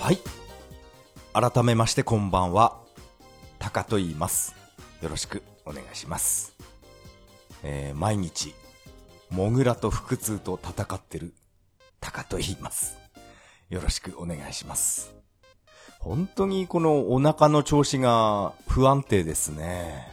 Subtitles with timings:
[0.00, 0.18] はい。
[1.34, 2.80] 改めましてこんばんは。
[3.58, 4.56] タカと言います。
[5.02, 6.56] よろしくお願いします。
[7.62, 8.54] えー、毎日、
[9.28, 11.34] モグラと腹痛と戦ってる
[12.00, 12.96] タカと言います。
[13.68, 15.14] よろしくお願いします。
[15.98, 20.08] 本当にこのお腹の調子が不安定ですね。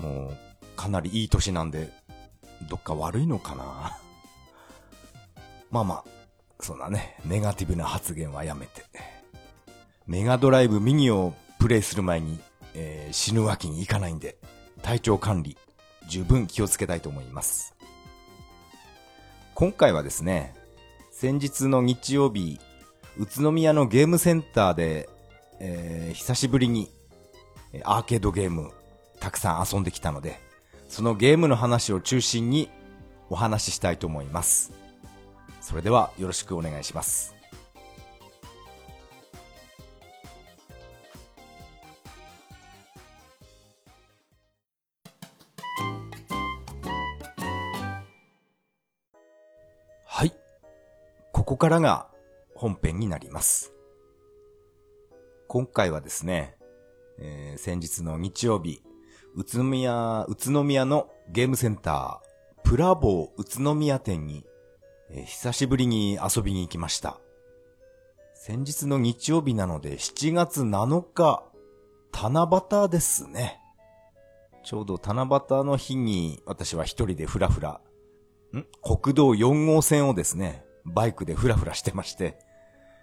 [0.00, 0.36] もう、
[0.76, 1.92] かなりいい年なんで、
[2.70, 3.98] どっか悪いのかな。
[5.70, 6.19] まあまあ、
[6.62, 8.84] そんなね、ネガティブな発言はやめて。
[10.06, 12.40] メガドライブミニをプレイする前に、
[12.74, 14.36] えー死ぬわけにいかないんで、
[14.82, 15.56] 体調管理、
[16.08, 17.74] 十分気をつけたいと思います。
[19.54, 20.54] 今回はですね、
[21.10, 22.60] 先日の日曜日、
[23.18, 25.08] 宇都宮のゲームセンターで、
[25.58, 26.90] えー久しぶりに
[27.84, 28.72] アーケードゲーム
[29.20, 30.40] たくさん遊んできたので、
[30.88, 32.68] そのゲームの話を中心に
[33.28, 34.79] お話ししたいと思います。
[35.70, 37.32] それではよろしくお願いします。
[50.04, 50.32] はい。
[51.32, 52.08] ここからが
[52.56, 53.72] 本編になります。
[55.46, 56.56] 今回はですね、
[57.20, 58.82] えー先日の日曜日、
[59.36, 64.44] 宇都宮、宇都宮のゲームセンター、プラボー宇都宮店に、
[65.12, 67.18] え久しぶりに遊びに行きました。
[68.34, 71.44] 先日の日曜日なので7月7日、
[72.12, 72.48] 七
[72.82, 73.60] 夕ですね。
[74.62, 77.80] ちょうど七夕の日に私は一人でふらふら、
[78.52, 78.64] ん？
[78.82, 82.38] 国道4号線をですね、バイクでふらふらしてまして、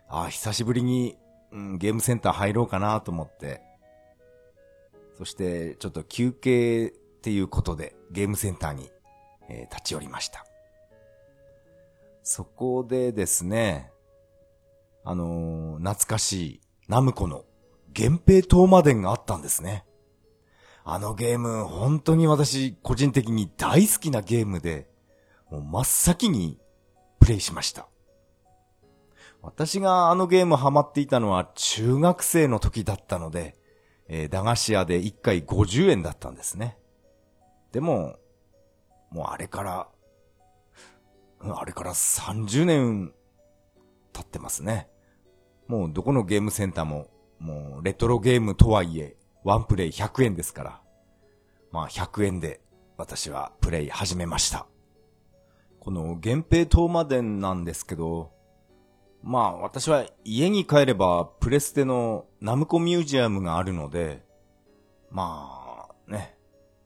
[0.08, 1.17] ああ、久しぶりに、
[1.52, 3.61] うん、ゲームセンター入ろうかなと思って、
[5.17, 8.89] そして、ちょっと休憩っていうことで、ゲームセンターに、
[9.49, 10.46] えー立ち寄りました。
[12.30, 13.89] そこでですね、
[15.05, 17.45] あのー懐かしいナムコの
[17.98, 19.86] 源平東馬伝があったんですね。
[20.83, 24.89] あのゲーム、本当に私、個人的に大好きなゲームで、
[25.49, 26.60] もう真っ先に
[27.21, 27.87] プレイしました。
[29.42, 33.55] 私があのゲームハマっていたのは中学生の時だったので、
[34.10, 36.77] えー駄菓子屋で1回50円だったんですね。
[37.71, 38.17] でも、
[39.11, 39.87] もうあれから、
[41.39, 43.14] あれから30年
[44.14, 44.89] 経ってますね。
[45.67, 47.08] もうどこのゲームセンターも、
[47.39, 50.81] もうレトロゲームとはいえ、ワンプレイ100円ですから。
[51.71, 52.61] まあ100円で
[52.98, 54.67] 私はプレイ始めました。
[55.80, 58.31] この源平東馬伝なんですけど、
[59.23, 64.25] まあ私は家に帰ればプレステのナムコミュージアムがあるので、
[65.11, 66.37] まあね、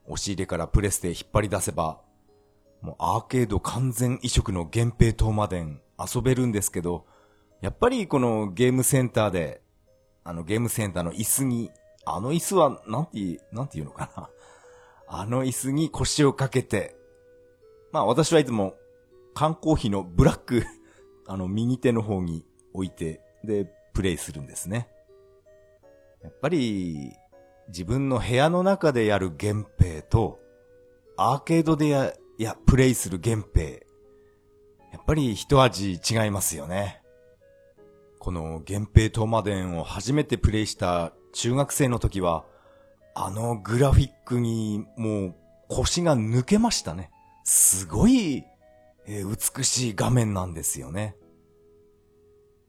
[0.06, 2.02] 押し入れからプレステ引っ張り出せば、
[2.82, 7.06] もうアーケード完全移植の源平東馬伝遊べるんですけど、
[7.62, 9.62] やっぱりこのゲームセンターで、
[10.24, 11.72] あのゲームセンターの椅子に、
[12.06, 14.30] あの椅子はなんて、なんていうのかな。
[15.08, 16.96] あの椅子に腰をかけて、
[17.92, 18.76] まあ私はいつも
[19.34, 20.64] 缶コーヒーのブラック、
[21.28, 24.88] あの右手の方に置いて、で、プレイするんですね。
[26.24, 27.12] やっぱり、
[27.68, 30.40] 自分の部屋の中でやる源平と、
[31.18, 33.66] アーケードでや、いや、プレイする源平。
[33.68, 33.78] や
[34.98, 37.04] っぱり一味違いますよね。
[38.18, 42.44] この源平東馬伝を初めてプレイした中学生の時は、
[43.14, 45.36] あのグラフィックにもう
[45.70, 47.12] 腰が抜けましたね。
[47.44, 48.44] すごい、
[49.06, 51.16] えー美しい画面なんですよね。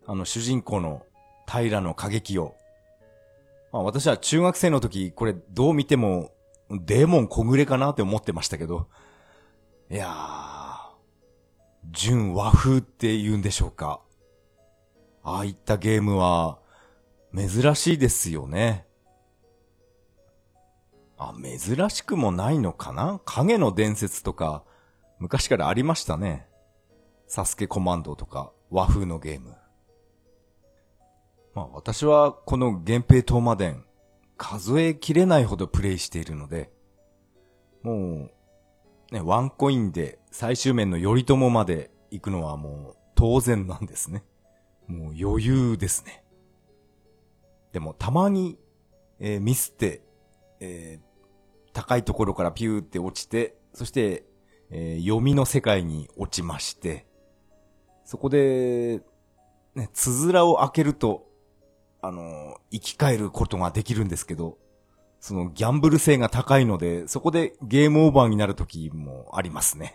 [0.05, 1.06] あの主人公の
[1.50, 2.56] 平野過激を。
[3.72, 6.31] まあ私は中学生の時これどう見ても
[6.69, 8.91] デーモン小暮かなって思ってましたけど、
[9.92, 10.12] いやー、
[11.91, 14.00] 純和風って言うんでしょうか。
[15.22, 16.61] ああいったゲームは
[17.37, 18.87] 珍しいですよね。
[21.19, 23.20] あ、珍しくもないのかな？
[23.26, 24.64] 影の伝説とか、
[25.19, 26.49] 昔からありましたね。
[27.26, 29.55] サスケコマンドとか、和風のゲーム。
[31.55, 33.84] まあ私はこの源平東馬伝、
[34.38, 36.72] 数えきれないほどプレイしているので、
[37.82, 38.31] もう、
[39.12, 44.25] ね、ワンコインで最終面の頼朝まで行くのはもう当然なんですね。
[44.87, 46.25] もう余裕ですね。
[47.73, 48.59] でもたまに、
[49.20, 50.03] えーミスって、
[50.61, 51.12] えー
[51.75, 54.25] 高いところからピューって落ちて、そして、
[54.70, 57.06] えー読みの世界に落ちまして、
[58.05, 59.03] そこで、
[59.75, 61.26] ね、つづらを開けると、
[62.00, 64.56] あのー生き返ることができるんですけど、
[65.22, 69.94] そのギャンブル性が高いので、そこでゲームオーバーになる時もありますね。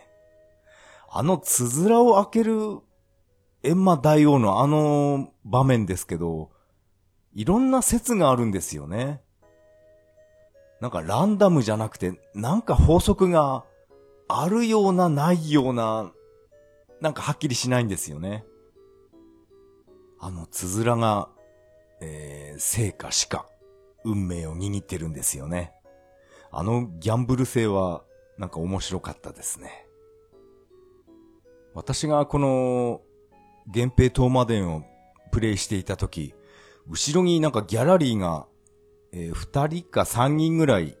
[1.10, 2.78] あのつづらを開ける
[3.62, 6.50] エンマ大王のあの場面ですけど、
[7.34, 9.20] いろんな説があるんですよね。
[10.80, 13.66] なんかランダムじゃなくて、なんか法則が
[14.28, 16.10] あるようなないような、
[17.02, 18.46] なんかはっきりしないんですよね。
[20.18, 21.28] あの、つづらが、
[22.00, 23.46] えー、生か死か、
[24.08, 25.72] 運命を握ってるんですよね。
[26.50, 28.02] あのギャンブル性は、
[28.38, 29.86] なんか面白かったですね。
[31.74, 33.02] 私がこの、
[33.66, 34.84] 源平東馬伝を
[35.30, 36.34] プレイしていたとき、
[36.88, 38.46] 後ろになんかギャラリーが、
[39.12, 40.96] えー、二人か三人ぐらい、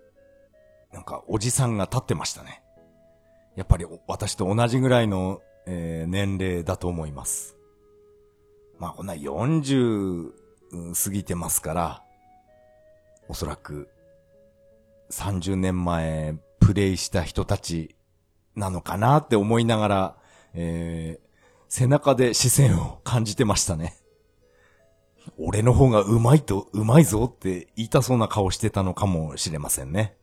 [0.92, 2.62] なんかおじさんが立ってましたね。
[3.56, 7.56] やっぱり私と同じぐらいの、えー、年齢だと思います。
[8.78, 10.32] まあこんな40
[10.94, 12.02] 過ぎてますから、
[13.28, 13.88] おそらく
[15.10, 17.96] 30年前プレイした人たち
[18.56, 20.16] なのかなって思いながら、
[20.54, 21.28] えー、
[21.68, 23.96] 背中で視線を感じてましたね。
[25.36, 30.16] 俺の方がうまいと、うまいぞって言いたそうな顔してたのかもしれませんね。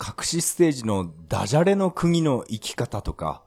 [0.00, 3.42] 隠しステージのダジャレの国の生き方とか、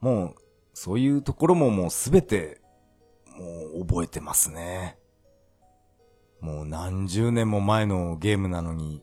[0.00, 0.34] もう、
[0.74, 2.60] そういうところももうすべて、
[3.36, 4.98] もう覚えてますね。
[6.40, 9.02] もう何十年も前のゲームなのに、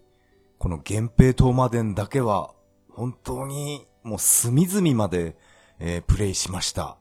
[0.57, 2.53] この源平東馬伝だけは、
[2.89, 5.35] 本当にもう隅々まで、
[5.79, 6.97] えー、プレイしました。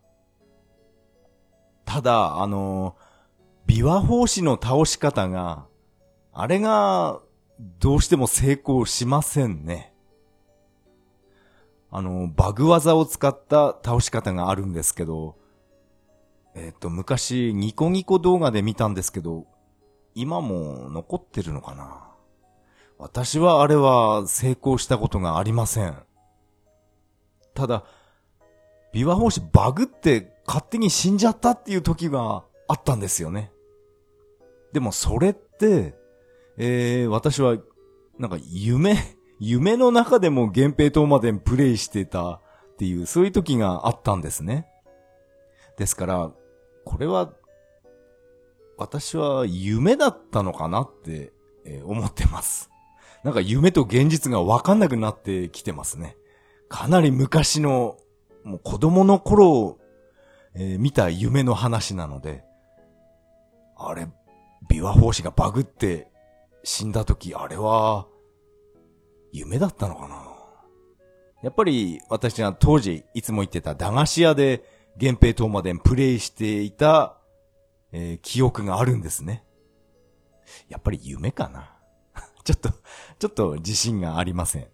[1.84, 5.66] ただ、あのー、琵琶法師の倒し方が、
[6.32, 7.20] あれが、
[7.78, 9.94] どうしても成功しませんね。
[11.90, 15.36] あの、バグ技を使った倒し方があるんですけど、
[16.56, 19.46] えっ、ー、と、昔、ニコニコ動画で見たんですけど、
[20.14, 22.10] 今も残ってるのかな？
[22.98, 25.96] 私はあれは成功したことがありません。
[27.54, 27.84] ただ、
[28.92, 33.50] 琵琶法師バグって勝手に死んじゃったっていう時があったんですよね。
[34.72, 35.94] でもそれって、
[36.56, 37.56] えー、私は、
[38.18, 38.96] なんか夢、
[39.40, 42.40] 夢の中でも源平島までプレイしてたっ
[42.78, 44.66] ていう、そういう時があったんですね。
[45.76, 46.32] ですから、
[46.84, 47.32] これは、
[48.76, 51.32] 私は夢だったのかなって、
[51.64, 52.70] えー、思ってます。
[53.22, 56.16] なんか夢と現実がわかんなくなってきてますね。
[56.68, 57.96] かなり昔の、
[58.42, 59.78] もう子供の頃、
[60.54, 62.44] えー、見た夢の話なので、
[63.76, 64.08] あれ、
[64.70, 66.08] 琵琶法師がバグって
[66.62, 68.06] 死んだ時、あれは、
[69.32, 70.22] 夢だったのかな？
[71.42, 74.64] やっぱり私は当時いつも言ってた駄菓子屋で
[74.96, 77.18] 源平島までプレイしていた、
[77.96, 79.44] えー、記憶があるんですね。
[80.68, 81.76] やっぱり夢かな
[82.42, 82.70] ちょっと、
[83.20, 84.66] ちょっと自信がありません。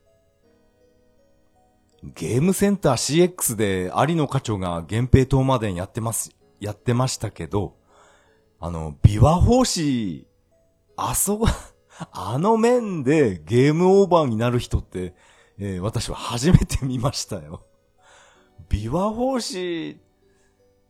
[2.03, 7.77] ゲームセンター CX で有野課長が源平東馬伝やってます、やってましたけど、
[8.59, 10.27] あの、琵琶法師、
[10.97, 11.47] あそこ、
[12.13, 15.15] あの面でゲームオーバーになる人って、
[15.59, 17.67] えー、私は初めて見ましたよ。
[18.71, 20.01] 琵琶法師、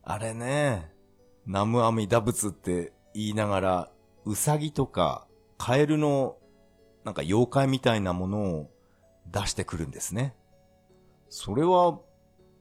[0.04, 0.99] あれね、
[1.46, 3.90] ナムアミダ仏って言いながら、
[4.24, 5.26] ウサギとか
[5.58, 6.36] カエルの
[7.04, 8.70] なんか妖怪みたいなものを
[9.30, 10.34] 出してくるんですね。
[11.28, 11.98] それは、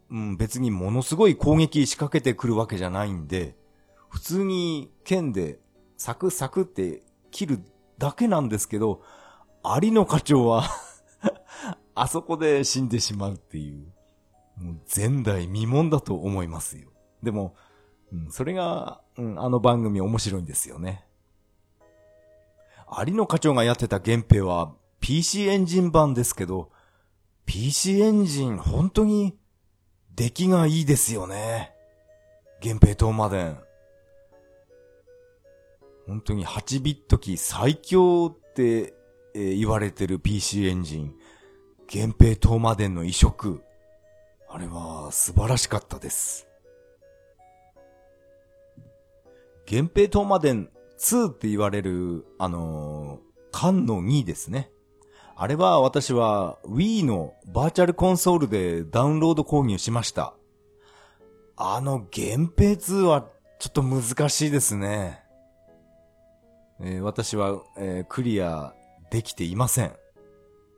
[0.10, 3.56] うん、別にものすごい攻撃仕掛けてくるわけじゃないんで、
[4.10, 5.60] 普通に剣で
[5.98, 7.60] サクサクって切る
[7.98, 9.01] だけなんですけど、
[9.63, 10.63] アリの課長は
[11.96, 13.94] あそこで死んでしまうっていう、
[14.58, 16.89] もう前代未聞だと思いますよ。
[17.22, 17.56] でも、
[18.12, 21.06] うん、それが、うん、あの番組面白いんですよね。
[23.06, 26.72] 有野課長がやってた源平は PC エンジン版ですけど、
[27.46, 29.38] PC エンジン本当に
[30.16, 31.72] 出来がいいですよね。
[32.62, 33.58] 源平東馬伝。
[36.08, 38.94] 本当に8ビット機最強って、
[39.36, 41.16] え、言われてる PC エンジン。
[41.94, 43.62] 源平東馬伝の移植。
[44.50, 46.49] あれは素晴らしかったです。
[49.70, 53.20] 源平東馬伝2って言われる、あのー、
[53.52, 54.72] 缶の2ですね。
[55.36, 60.34] あれは私は Wii のバーチャルコンソールでダウンロード購入しました。
[61.56, 63.28] あの源平2は
[63.60, 65.22] ちょっと難しいですね。
[66.82, 68.74] えー、私は、えー、クリア
[69.12, 69.94] できていません。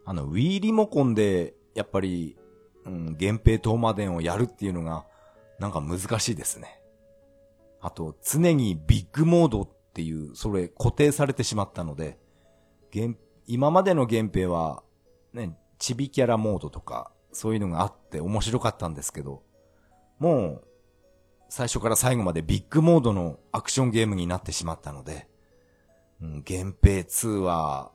[0.04, 2.36] あの Wii リモコンでやっぱり、
[2.86, 5.06] うん、源平東馬伝をやるっていうのが
[5.60, 6.81] なんか難しいですね。
[7.82, 12.20] あと、常にビッグモードっていう、それ固定されてしまったので、
[13.48, 14.84] 今までの原平は、
[15.34, 19.42] ね、チビキャラモードとか、そういうのがあって面白かったんですけど、
[20.20, 20.64] もう、
[21.50, 25.28] 最初から最後までビッグモードのアクションゲームになってしまったので、
[26.22, 27.92] うん、源平2は、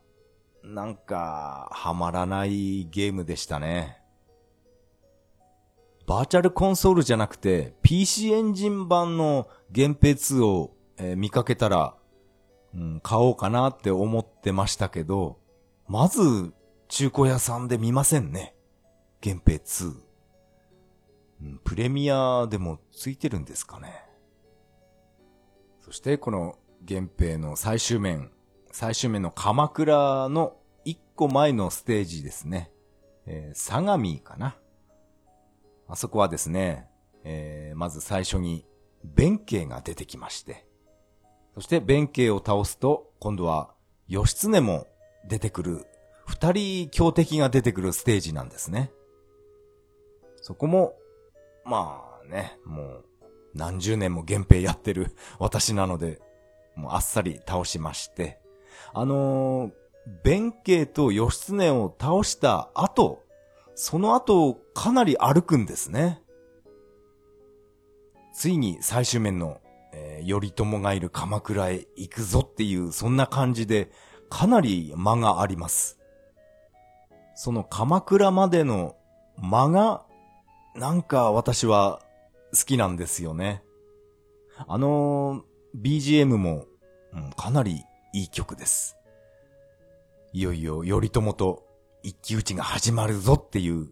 [0.65, 4.03] なんか、はまらないゲームでしたね。
[6.07, 11.97] バーチャルコンソールじゃなくて、PC エンジン版の源平2を、えー、見かけたら、
[12.75, 15.39] うん、買おうかなって思ってましたけど、
[15.89, 16.53] まず、
[16.89, 18.55] 中古屋さんで見ませんね。
[19.25, 19.95] 源平2。
[21.43, 24.05] うん、プレミアでもついてるんですかね。
[25.81, 26.59] そしてこの
[26.89, 28.31] 源平の最終面、
[28.71, 32.71] 最終面の鎌倉の一個前のステージですね。
[33.27, 34.57] えー、相模かな。
[35.89, 36.89] あそこはですね、
[37.25, 38.67] えー、まず最初に
[39.05, 40.67] 弁慶が出てきまして、
[41.55, 43.71] そして弁慶を倒すと、今度は
[44.09, 44.87] 義経も
[45.29, 45.87] 出てくる、
[46.27, 48.91] 二人強敵が出てくるステージなんですね。
[50.41, 50.95] そこも、
[51.65, 53.05] まあね、もう
[53.55, 56.21] 何十年も源平やってる私なので、
[56.75, 58.39] もうあっさり倒しまして、
[58.93, 59.73] あのー、
[60.23, 63.25] 弁慶と義経を倒した後、
[63.79, 66.23] その後かなり歩くんですね。
[68.33, 69.61] ついに最終面の、
[69.93, 73.91] えー、頼朝がいる鎌倉へ行くぞっていう、そんな感じで、
[74.31, 75.99] かなり間があります。
[77.35, 78.97] その鎌倉までの
[79.37, 80.07] 間が、
[80.75, 82.01] なんか私は
[82.59, 83.63] 好きなんですよね。
[84.67, 86.65] あのー、BGM も、
[87.13, 88.97] うん、かなりいい曲です。
[90.33, 91.66] いよいよ頼朝と
[92.07, 93.89] 一騎打ちが始まるぞっていう、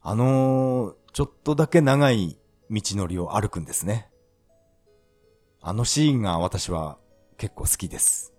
[0.00, 2.38] あのー、ちょっとだけ長い
[2.70, 4.08] 道のりを歩くんですね。
[5.60, 6.98] あのシーンが私は
[7.38, 8.32] 結構好きです。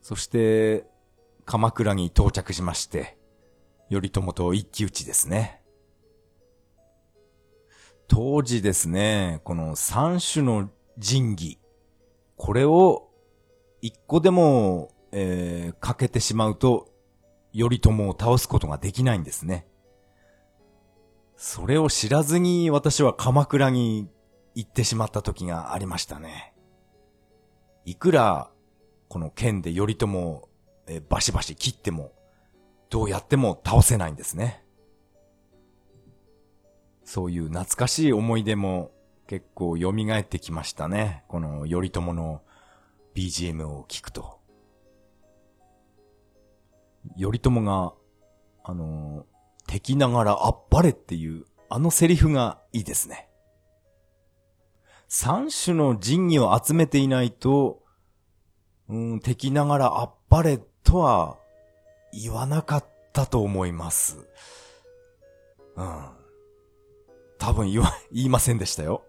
[0.00, 0.86] そして、
[1.44, 3.18] 鎌倉に到着しまして、
[3.90, 5.60] 頼朝と一騎打ちですね。
[8.08, 11.58] 当時ですね、この三種の神器、
[12.36, 13.10] これを
[13.82, 16.95] 一個でも、えー、かけてしまうと、
[17.56, 19.66] 頼朝を倒すことができないんですね。
[21.36, 24.08] それを知らずに私は鎌倉に
[24.54, 26.54] 行ってしまった時がありましたね。
[27.84, 28.50] いくら、
[29.08, 30.48] この剣で頼朝を、
[30.86, 32.12] えー、バシバシ切っても、
[32.90, 34.64] どうやっても倒せないんですね。
[37.04, 38.90] そういう懐かしい思い出も
[39.26, 41.24] 結構蘇ってきましたね。
[41.28, 42.42] この頼朝の
[43.14, 44.35] BGM を聞くと。
[47.18, 47.94] 頼朝が、
[48.64, 49.24] あのー、
[49.66, 53.28] 敵ながらあっぱれっていう、あのセリフがいいですね。
[55.08, 57.82] 三種の神器を集めていないと、
[58.88, 61.38] うん、敵ながらあっぱれとは
[62.12, 64.18] 言わなかったと思います。
[65.76, 66.16] うん。
[67.38, 69.04] 多分言わ、言いませんでしたよ。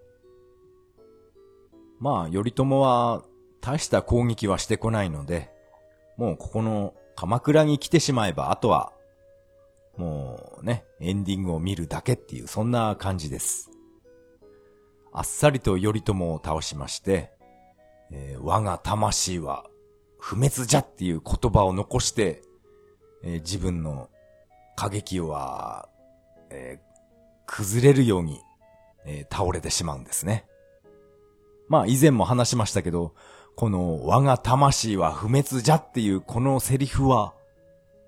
[2.00, 3.24] まあ、頼朝は
[3.62, 5.50] 大した攻撃はしてこないので、
[6.18, 8.94] もうここの鎌倉に来てしまえば、あとは、
[9.98, 13.72] もうね、エンディングを見るだけっていう、そんな感じです。
[15.12, 17.32] あっさりと頼朝を倒しまして、
[18.12, 19.66] えー、我が魂は
[20.20, 22.44] 不滅じゃっていう言葉を残して、
[23.24, 24.10] えー、自分の
[24.76, 25.90] 過激は、
[26.52, 26.80] え
[27.48, 28.40] 崩れるように、
[29.06, 30.46] え、倒れてしまうんですね。
[31.68, 33.16] まあ以前も話しましたけど、
[33.58, 37.34] この我が魂は不滅じゃっていうこのセリフは、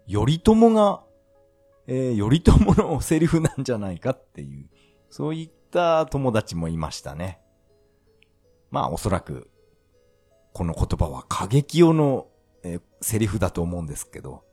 [0.07, 1.01] 頼朝が、
[1.87, 4.69] えー、頼朝のセリフなんじゃないかっていう、
[5.09, 7.39] そういった友達もいましたね。
[8.69, 9.49] まあおそらく、
[10.53, 12.27] この言葉は過激用の、
[12.61, 14.43] えー、セリフだと思うんですけど、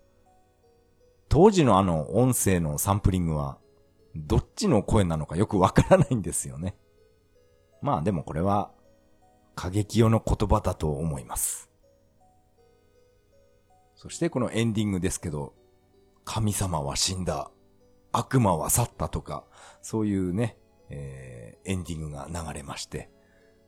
[1.29, 3.59] 当時のあの音声のサンプリングは、
[4.15, 6.75] どっちの声なのかよくわからないんですよね。
[7.83, 8.71] まあでもこれは、
[9.56, 11.70] 過激用の言葉だと思います。
[13.96, 15.54] そしてこのエンディングですけど、
[16.25, 17.50] 神様は死んだ、
[18.12, 19.44] 悪魔は去ったとか、
[19.80, 20.58] そういうね、
[20.90, 23.10] えー、エンディングが流れまして、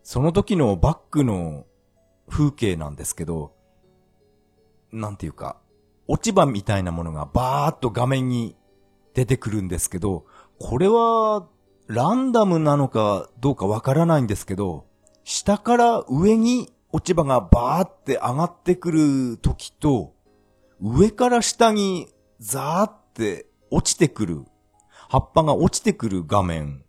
[0.02, 1.66] その時のバックの
[2.28, 3.54] 風景なんですけど、
[4.92, 5.58] なんていうか、
[6.06, 8.56] 落ち葉みたいなものがバーっと画面に
[9.14, 10.26] 出てくるんですけど、
[10.58, 11.48] これは、
[11.86, 14.87] ランダムなのかどうかわからないんですけど、
[15.30, 20.14] 下から上に落ち葉がバーって上がってくる時と、
[20.80, 22.08] 上から下に
[22.40, 24.46] ザーって落ちてくる、
[25.10, 26.82] 葉っぱが落ちてくる画面、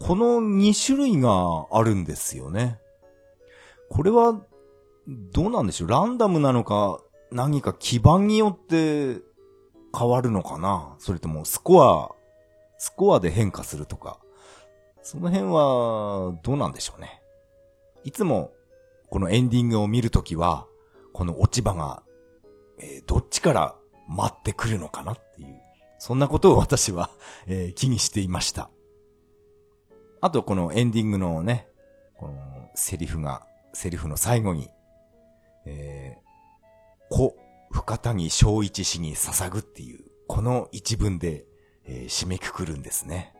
[0.00, 2.80] この2種類があるんですよね。
[3.88, 4.42] これは、
[5.06, 5.88] どうなんでしょう？
[5.88, 6.98] ランダムなのか、
[7.30, 9.20] 何か基盤によって
[9.96, 10.96] 変わるのかな？
[10.98, 12.10] それともスコア
[12.76, 14.18] スコアで変化するとか、
[15.00, 17.20] その辺は、どうなんでしょうね？
[18.04, 18.52] いつも、
[19.08, 20.66] このエンディングを見るときは、
[21.14, 22.02] この落ち葉が、
[22.78, 23.76] えー、どっちから
[24.08, 25.60] 待ってくるのかなっていう、
[25.98, 27.10] そんなことを私は、
[27.48, 28.70] えー、気にしていました。
[30.20, 31.66] あと、このエンディングのね、
[32.16, 34.70] このセリフが、セリフの最後に、
[35.64, 37.36] えー、子、
[37.70, 41.46] 深谷正一氏に捧ぐっていう、この一文で、
[41.86, 43.34] えー、締めくくるんですね。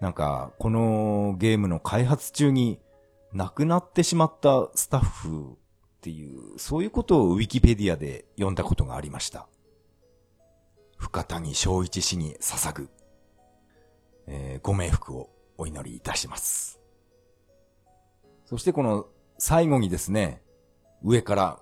[0.00, 2.80] なんか、このゲームの開発中に
[3.32, 9.48] 亡くなってしまったスタッフっていう、そういうことをウィキペディアで読んだことがありました。
[10.98, 12.90] 深谷正一氏に捧ぐ、
[14.26, 16.80] えー、ご冥福をお祈りいたします。
[18.44, 19.06] そしてこの
[19.38, 20.42] 最後にですね、
[21.02, 21.60] 上から、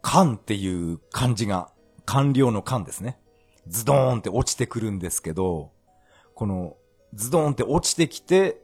[0.00, 1.70] 完っていう漢字が、
[2.06, 3.18] 完了の完ですね。
[3.66, 5.70] ズドーンって落ちてくるんですけど、
[6.34, 6.76] この
[7.14, 8.62] ズドーンって落ちてきて、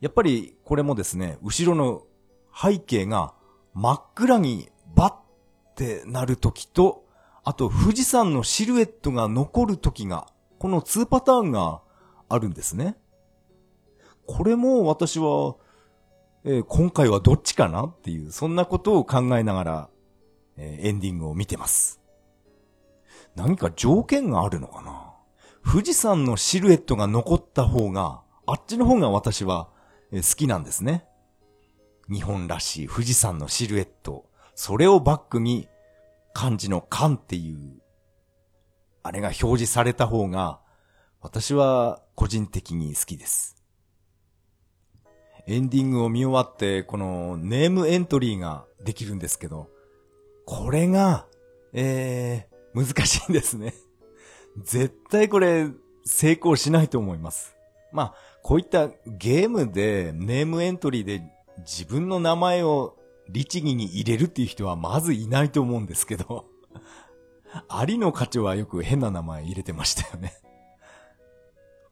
[0.00, 2.02] やっぱりこれもですね、後ろの
[2.54, 3.34] 背景が
[3.74, 7.04] 真っ暗にバッてなるときと、
[7.44, 10.26] あと富士山のシルエットが残るときが、
[10.58, 11.80] この2パターンが
[12.28, 12.96] あるんですね。
[14.26, 15.56] これも私は、
[16.44, 19.88] えー、今回はどっちかなっていう、そんなことを考えながら、
[20.56, 22.00] えー、エンディングを見てます。
[23.36, 25.14] 何か条件があるのかな？
[25.64, 29.68] 富士山のシルエットが残った方が、あっちの方が私は
[30.12, 31.04] 好きなんですね。
[32.10, 34.26] 日本らしい富士山のシルエット。
[34.54, 35.68] それをバックに
[36.32, 37.80] 漢字の漢っていう、
[39.02, 40.60] あれが表示された方が、
[41.20, 43.56] 私は個人的に好きです。
[45.46, 49.68] エンディングを見終わって、このネームエントリーができるんですけど、
[50.46, 51.26] これが、
[51.72, 53.74] えー、難しいんですね。
[54.58, 55.68] 絶対これ、
[56.04, 57.54] 成功しないと思います。
[57.92, 61.22] まあ、こういったゲームでネームエントリーで
[61.58, 62.96] 自分の名前を
[63.28, 66.46] 律儀に入れるっていう人はまずいないと思うんですけど、
[67.68, 70.34] ありの課長はよく変な名前入れてましたよね。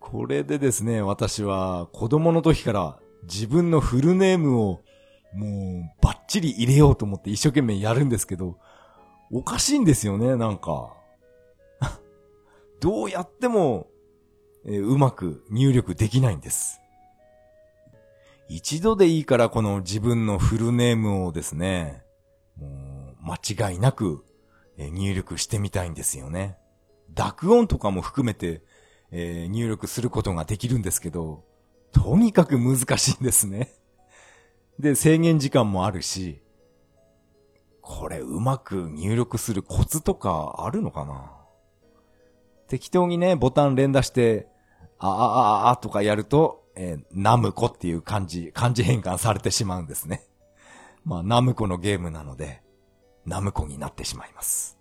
[0.01, 4.81] これでですね、私は子供の時から自分のフルネームを
[5.35, 8.59] もうバッチリ入れようと思って一生懸命やるんですけど、
[9.31, 10.95] おかしいんですよね、なんか。
[12.81, 13.89] どうやっても、
[14.67, 16.81] え、うまく入力できないんです。
[18.49, 22.03] 一度でいいからこの自分のフルネームをですね、
[22.57, 24.25] もう間違いなく、
[24.79, 26.57] 入力してみたいんですよね。
[27.15, 28.63] 濁音とかも含めて、
[29.11, 31.45] えー、入力することができるんですけど、
[31.93, 33.75] とにかく難しいんですね。
[34.79, 36.43] で、制限時間もあるし、
[37.81, 41.38] これうまく入力するコツとかあるのかな？
[42.69, 44.47] 適当にね、ボタン連打して、
[44.99, 50.25] ああああとかやると、えー、ナムコっていう漢字、漢字変換されてしまうんですね。
[51.05, 52.63] まあ、ナムコのゲームなので、
[53.25, 54.79] ナムコになってしまいます。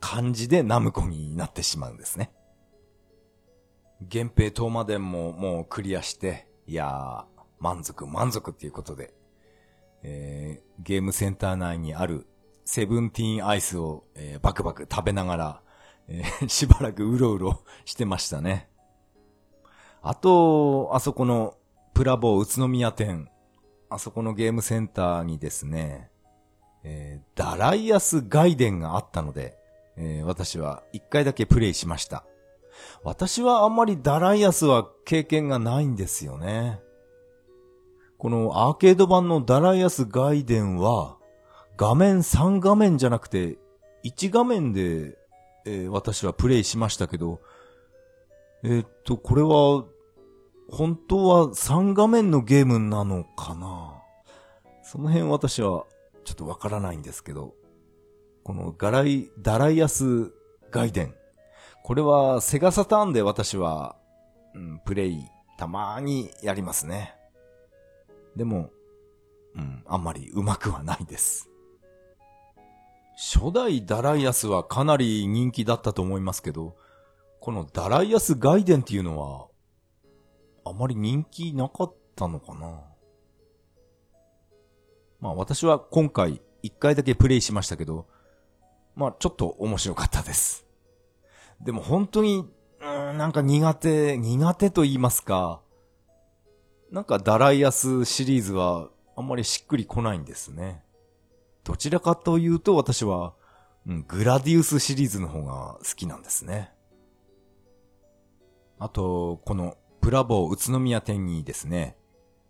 [0.00, 2.30] 漢字でナムコになってしまうんですね。
[4.00, 9.14] 源平東馬伝ももうクリアして、いやー、満足満足っていうことで、
[10.02, 12.26] えー、ゲームセンター内にある
[12.64, 15.62] セブンティーンアイスを、えー、バクバク食べながら、
[16.08, 18.68] えー、 しばらくうろうろしてましたね。
[20.02, 21.56] あと、あそこの
[21.94, 23.28] プラボ宇都宮店、
[23.88, 26.10] あそこのゲームセンターにですね、
[26.84, 29.58] えー、ダライアス外伝があったので、
[29.96, 32.24] えー、私は一回だけプレイしました。
[33.02, 36.80] 私はあんまりダライアスは経験がないんですよね。
[38.18, 41.18] このアーケード版のダライアス外伝は、
[41.76, 43.58] 画面3画面じゃなくて、
[44.04, 45.18] 1画面で、
[45.66, 47.40] えー、私はプレイしましたけど、
[48.62, 49.84] えー、っと、これは、
[50.70, 54.02] 本当は3画面のゲームなのかな？
[54.82, 55.84] その辺私は
[56.24, 57.54] ちょっとわからないんですけど、
[58.42, 60.32] このガライ、ダライアス
[60.70, 61.14] 外伝。
[61.84, 63.96] これはセガサターンで私は、
[64.54, 65.20] うん、プレイ
[65.56, 67.14] たまーにやりますね。
[68.34, 68.70] でも、
[69.54, 71.45] うん、あんまり上手くはないです。
[73.16, 76.76] 初代ダライアスはかなり人気だったと思いますけど、
[77.40, 79.46] このダライアス外伝っていうのは、
[80.66, 82.82] あまり人気なかったのかな？
[85.20, 88.06] まあ私は今回一回だけプレイしましたけど、
[88.94, 90.66] まあちょっと面白かったです。
[91.62, 92.46] でも本当に、
[92.82, 95.62] うん、なんか苦手、苦手と言いますか、
[96.90, 100.82] なんかダライアスシリーズはあんまりしっくりこないんですね。
[101.66, 103.34] どちらかというと私は、
[103.88, 106.70] うん、グラディウスシリーズの方が好きなんですね。
[108.78, 111.96] あと、このプラボー宇都宮店にですね、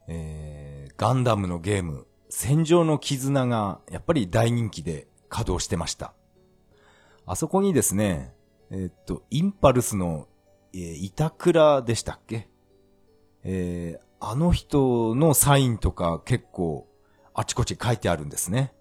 [0.06, 6.12] えー、ガンダムのゲーム、戦場の絆がやっぱり大人気で稼働してました。
[7.24, 8.34] あそこにですね、
[8.70, 10.28] えー、っと、インパルスの、
[10.74, 12.50] えー、板倉でしたっけ？
[13.44, 16.86] えー、あの人のサインとか結構
[17.32, 18.74] あちこち書いてあるんですね。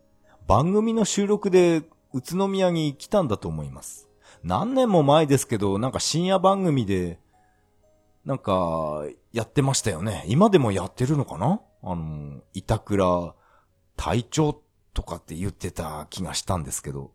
[0.47, 4.07] 番組の収録で宇都宮に来たんだと思います。
[4.43, 7.19] 何年も前ですけど、なんか深夜番組で、
[8.25, 9.03] なんか、
[9.33, 10.23] やってましたよね。
[10.27, 11.61] 今でもやってるのかな？
[11.83, 13.35] あの、板倉
[13.97, 14.61] 隊長
[14.93, 17.11] とかって言ってた気がしたんですけど。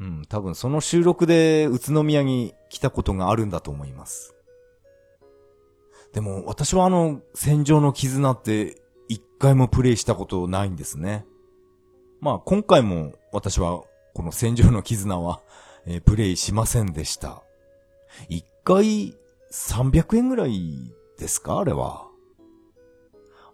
[0.00, 4.34] うん、多分その収録で宇都宮に来たことがあるんだと思います。
[6.12, 11.26] でも私はあの、戦場の絆って一回もプレイしたことないんですね。
[12.20, 13.82] まあ今回も私は
[14.14, 15.40] この戦場の絆は、
[15.86, 17.42] えー、プレイしませんでした。
[18.28, 19.14] 一回
[19.52, 21.58] 300円ぐらいですか？
[21.58, 22.06] あれは。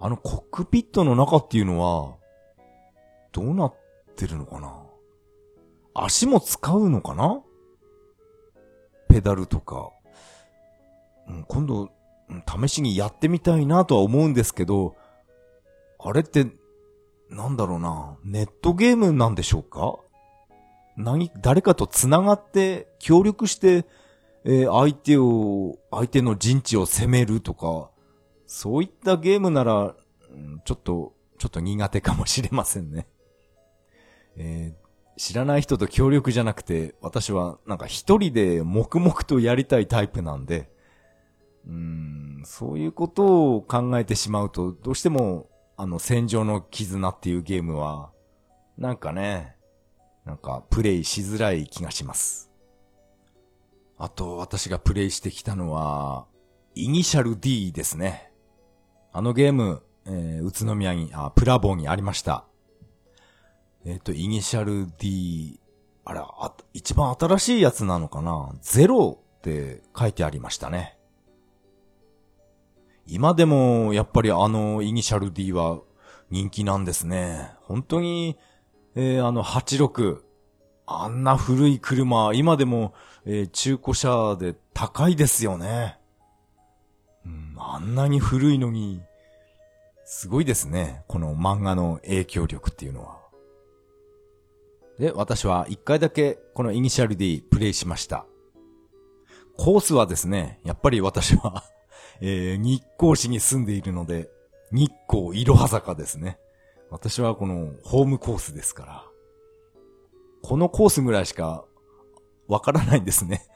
[0.01, 2.17] あのコックピットの中っていうのは、
[3.33, 3.75] どうなっ
[4.17, 4.83] てるのかな？
[5.95, 7.41] 足も使うのかな？
[9.09, 9.91] ペダルとか。
[11.29, 11.91] うん、今度、
[12.67, 14.95] 試しにやってみたいなとは思うんですけど、
[15.99, 16.47] あれって、
[17.35, 19.99] なんだろうな、ネットゲームなんでしょうか？
[20.97, 23.85] 何、誰かと繋がって協力して、
[24.45, 27.91] えー、相手を、相手の陣地を攻めるとか、
[28.47, 29.97] そういったゲームなら、
[30.65, 33.09] ちょっと、ちょっと苦手かもしれませんね。
[34.37, 40.71] えー、知らない人と協力じゃなくて、私はなんか一人で黙々とやりたいタイプなんで、
[41.67, 48.11] うん、そういうことを考えてしまうと、どうしても、あの、戦場の絆っていうゲームは、
[48.79, 49.57] なんかね、
[50.25, 52.51] なんか、プレイしづらい気がします。
[53.99, 56.27] あと、私がプレイしてきたのは、
[56.75, 58.33] イニシャル D ですね。
[59.13, 62.45] あのゲーム、えー、宇都宮に、あ、プラボにありました。
[63.85, 65.61] えっ、ー、と、イニシャル D、
[66.05, 68.55] あれ、あ、一番新しいやつなのかな？
[68.61, 70.99] ゼロって書いてありましたね。
[73.07, 75.81] 今でも、やっぱりあの、イニシャル D は
[76.31, 77.51] 人気なんですね。
[77.63, 78.37] 本当に、
[78.95, 80.23] えー、あの、86。
[80.87, 82.93] あんな古い車、今でも、
[83.25, 85.99] えー、中古車で高いですよね。
[87.25, 89.01] うん、あんなに古いのに、
[90.05, 91.03] すごいですね。
[91.09, 93.19] この漫画の影響力っていうのは。
[94.99, 98.27] で、私は一回だけこのイニシャル D プレイしました。
[99.57, 101.65] コースはですね、やっぱり私は
[102.21, 104.31] えー、日光市に住んでいるので、
[104.73, 106.39] 日光いろは坂ですね。
[106.91, 109.05] 私はこのホームコースですから。
[110.43, 111.65] このコースぐらいしか
[112.49, 113.47] わからないんですね。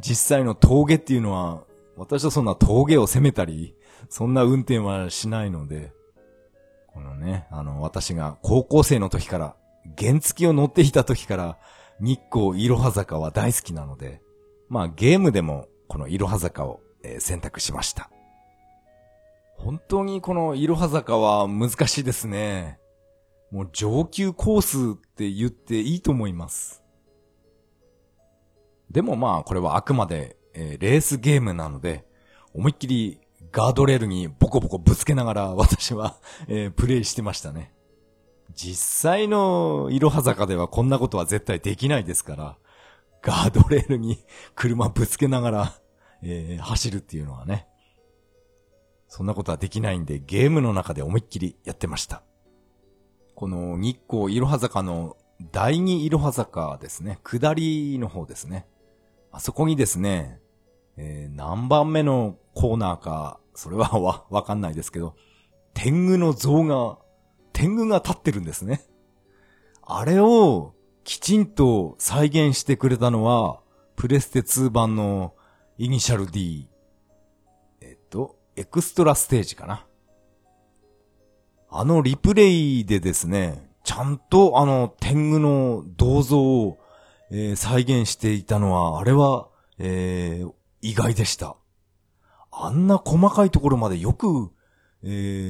[0.00, 1.64] 実際の峠っていうのは、
[1.96, 3.74] 私はそんな峠を攻めたり、
[4.08, 5.92] そんな運転はしないので、
[6.86, 9.56] このね、あの、私が高校生の時から、
[9.98, 11.58] 原付を乗っていた時から、
[12.00, 14.22] 日光いろは坂は大好きなので、
[14.68, 18.10] まあゲームでもこのいろは坂をえー、選択しました。
[19.56, 22.78] 本当にこのいろは坂は難しいですね。
[23.50, 26.82] もう上級コースって言っていいと思います。
[28.90, 32.06] でもまあこれはあくまで、えー、レースゲームなので、
[32.54, 33.20] 思いっきり
[33.52, 36.16] ガードレールにボコボコぶつけながら私は、
[36.48, 37.72] えー、プレイしてましたね。
[38.54, 42.56] 実際のいろは坂ではこんなことは絶対できないですから、
[43.22, 45.74] ガードレールに車ぶつけながら
[46.22, 47.66] えー、走るっていうのはね。
[49.08, 52.22] そんなことはできないんで、ゲームの中で思いっきりやってました。
[53.34, 55.16] この日光いろは坂の
[55.52, 57.18] 第二いろは坂ですね。
[57.24, 58.66] 下りの方ですね。
[59.32, 60.40] あそこにですね、
[60.96, 65.16] えー、何番目のコーナーか、それはわ、 わかんないですけど、
[65.74, 66.98] 天狗の像が、
[67.52, 68.84] 天狗が立ってるんですね。
[69.82, 73.60] あれをきちんと再現してくれたのは、
[73.96, 75.34] プレステ2版の
[75.82, 76.68] イニシャル D。
[77.80, 79.86] えっと、エクストラステージかな。
[81.70, 86.78] あのリプレイでですね、ちゃんとあの天狗の銅像を、
[87.30, 91.56] えー、再現していたのは、あれは、えー、意外でした。
[92.50, 94.50] あんな細かいところまでよく、
[95.02, 95.06] え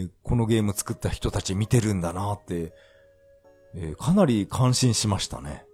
[0.07, 2.73] ー、このゲーム作った人たち見てるんだなって、
[3.75, 5.65] えー、かなり感心しましたね。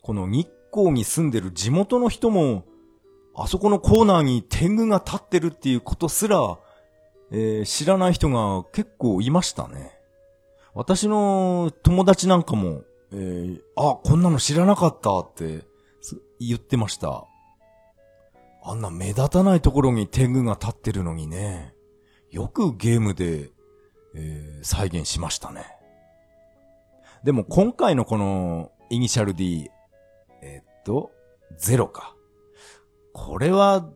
[0.00, 2.64] この日光に住んでる地元の人も、
[3.34, 6.58] あそこのコーナーに天狗が立ってるっていうことすら、
[7.32, 9.92] えー、知らない人が結構いましたね。
[10.74, 15.64] 私の友達なんかも、えー、あ、こんなの知らなかったって
[16.38, 17.24] 言ってました。
[18.62, 21.74] あんな目立たないところに天狗が立ってるのにね、
[22.30, 23.50] よくゲームで、
[24.14, 25.64] えー、再現しましたね。
[27.24, 29.70] でも今回のこのイニシャル D、
[30.90, 31.12] と、
[31.56, 32.16] ゼロか。
[33.12, 33.88] これは、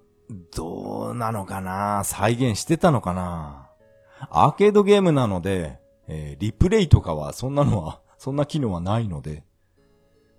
[0.57, 2.03] どうなのかな？
[2.05, 3.69] 再現してたのかな？
[4.31, 9.43] アーケードゲームなので、えー、リプレイとかはそんなのは、 そんな機能はないので、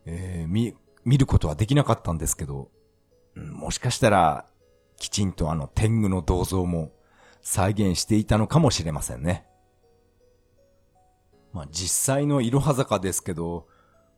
[0.05, 2.71] えー、見、見ることはできなかったんですけど、
[3.35, 4.45] もしかしたら、
[4.95, 6.93] きちんとあの天狗の銅像も
[7.41, 9.45] 再現していたのかもしれませんね。
[11.51, 13.67] まあ実際のいろは坂ですけど、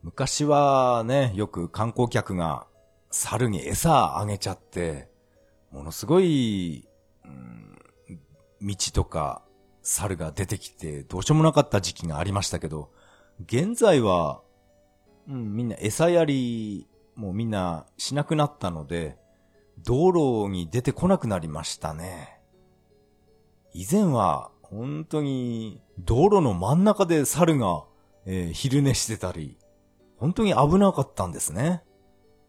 [0.03, 2.67] 昔はね、よく観光客が
[3.10, 5.10] 猿に餌あげちゃって、
[5.71, 6.88] ものすごい、
[7.25, 7.79] うん、
[8.62, 9.41] 道とか
[9.81, 12.89] 猿が出てきてどうしようもなかった時期がありましたけど、
[13.45, 14.41] 現在は、
[15.27, 19.17] うん、みんな餌やりもうみんなしなくなったので、
[19.79, 22.39] 道路に出てこなくなりましたね。
[23.73, 27.83] 以前は本当に道路の真ん中で猿が、
[28.25, 29.57] えー、昼寝してたり、
[30.17, 31.84] 本当に危なかったんですね。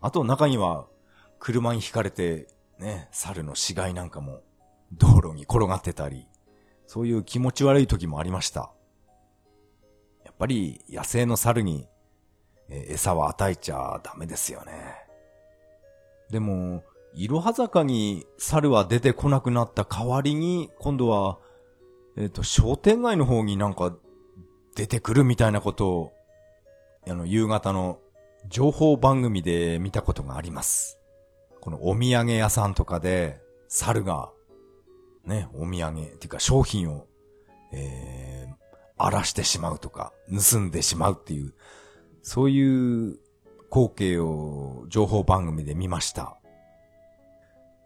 [0.01, 0.87] あと中には
[1.39, 4.43] 車に引かれてね、猿の死骸なんかも
[4.93, 6.27] 道路に転がってたり、
[6.87, 8.73] そういう気持ち悪い時もありました。
[10.25, 11.89] やっぱり野生の猿に
[12.69, 14.73] 餌は与えちゃダメですよね。
[16.31, 16.83] でも、
[17.15, 21.39] いろは坂に猿は出てこなくなった代わりに、今度は、
[22.17, 23.97] えっ、ー、と、商店街の方になんか
[24.77, 26.13] 出てくるみたいなことを、
[27.11, 27.99] あの、夕方の
[28.49, 30.99] 情報番組で見たことがあります。
[31.61, 34.31] このお土産屋さんとかで、猿が、
[35.25, 37.07] ね、お土産、っていうか商品を、
[37.73, 38.55] えー、
[38.97, 40.13] 荒らしてしまうとか、
[40.51, 41.55] 盗んでしまうっていう、
[42.23, 43.19] そういう
[43.71, 46.39] 光景を情報番組で見ました。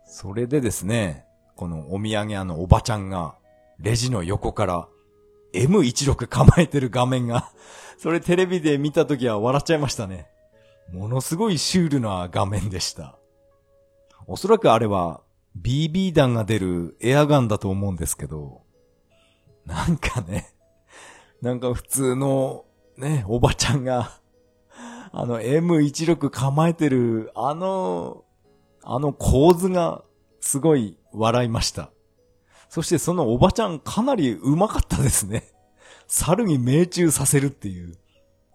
[0.05, 1.25] それでですね、
[1.57, 3.37] このお土産屋のおばちゃんが、
[3.79, 4.89] レジの横から
[5.53, 7.51] M16 構えてる画面が
[7.99, 10.27] それテレビで見た時は笑っちゃいましたね。
[10.93, 13.17] ものすごいシュールな画面でした。
[14.27, 15.23] おそらくあれは
[15.61, 18.62] BB 弾が出るエアガンだと思うんですけど、
[19.67, 20.53] なんかね、
[21.41, 22.65] なんか普通の
[22.97, 24.19] ね、おばちゃんが
[25.12, 28.25] あの M16 構えてる、あの、
[28.83, 30.03] あの構図が
[30.41, 31.91] すごい笑いました。
[32.73, 35.53] そしてそのおばちゃんかなり上手かったですね。
[36.09, 37.99] 猿に命中させるっていう、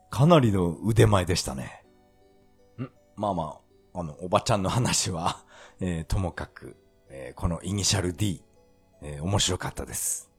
[0.09, 1.85] かなりの腕前でしたね。
[2.79, 2.89] ん？
[3.15, 3.59] まあま
[3.93, 5.45] あ、あの、おばちゃんの話は、
[5.79, 6.77] えー、ともかく、
[7.09, 8.43] えー、このイニシャル D、
[9.03, 10.31] えー、面白かったです。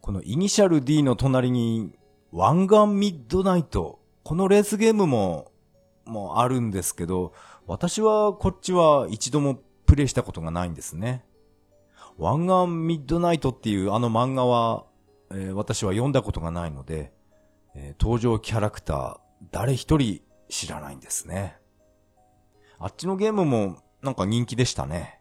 [0.00, 1.96] このイニシャル D の隣に、
[2.32, 5.52] 湾岸ミッドナイトこのレースゲームも、
[6.04, 7.32] もあるんですけど、
[7.68, 11.24] 私はこっちは一度もプレイしたことがないんですね。
[12.18, 14.84] 湾岸ミッドナイトっていうあの漫画は、
[15.30, 17.12] えー、私は読んだことがないので、
[17.74, 19.16] えー、登場キャラクター
[19.50, 21.56] 誰一人知らないんですね。
[22.78, 25.20] あっちのゲームもなんか人気でしたね。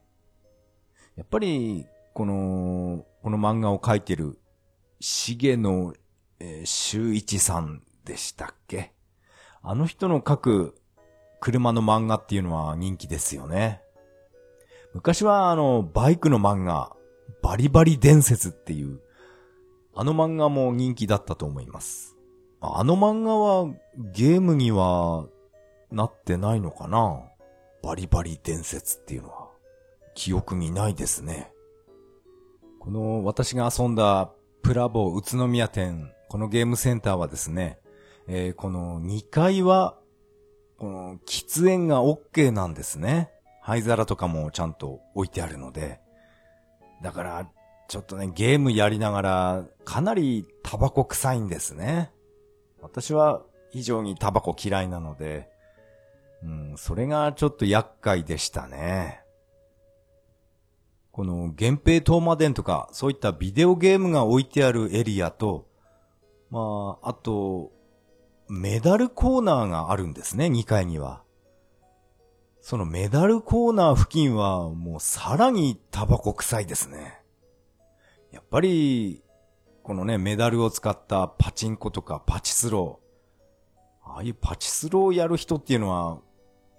[1.16, 4.40] やっぱり、この、この漫画を描いてる、
[5.00, 5.94] 重野、
[6.40, 8.94] えー、修一さんでしたっけ？
[9.62, 10.76] あの人の書く
[11.40, 13.81] 車の漫画っていうのは人気ですよね。
[14.94, 16.96] 昔はあの、バイクの漫画、
[17.42, 19.00] バリバリ伝説っていう、
[19.94, 22.18] あの漫画も人気だったと思います。
[22.62, 25.26] あの漫画はゲームには
[25.92, 27.22] なってないのかな
[27.82, 29.52] バリバリ伝説っていうのは。
[30.14, 31.52] 記憶にないですね。
[32.80, 37.80] この私が遊んだプラボ宇都宮店、このゲームセンターはですね、
[38.28, 39.98] えー、この2階は、
[40.78, 43.32] この喫煙が OK なんですね。
[43.62, 46.02] 灰皿とかもちゃんと置いてあるので。
[47.02, 47.50] だから、
[47.88, 52.12] ちょっとね、ゲームやりながら、かなりタバコ臭いんですね。
[52.82, 55.50] 私は非常にタバコ嫌いなので、
[56.44, 59.22] うん、それがちょっと厄介でしたね。
[61.12, 65.68] この源平東馬伝とか、そういったビデオゲームが置いてあるエリアと、
[66.50, 67.72] まあ、あと、
[68.48, 71.24] メダルコーナーがあるんですね、2階には。
[72.62, 77.20] そのメダルコーナー付近はもうさらにタバコ臭いですね。
[78.32, 79.24] やっぱり、
[79.84, 84.10] このね、メダルを使ったパチンコとかパチスロー。
[84.14, 86.20] ああいうパチスローをやる人っていうのは、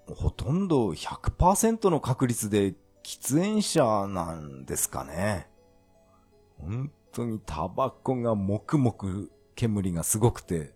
[0.07, 5.49] ほとんど100%の確率で喫煙者なんですかね。
[6.59, 10.73] 本当にタバコがもくもく煙がすごくて、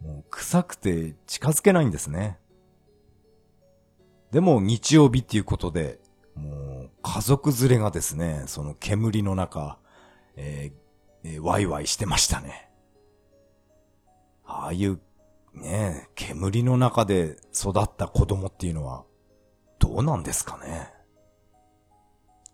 [0.00, 2.38] もう臭くて近づけないんですね。
[4.34, 6.00] でも日曜日っていうことで、
[6.34, 9.78] もう家族連れがですね、その煙の中、
[10.34, 12.68] えーえー、ワイワイしてましたね。
[14.44, 14.98] ああいう
[15.54, 19.04] ね煙の中で育った子供っていうのは、
[19.78, 20.92] どうなんですかね。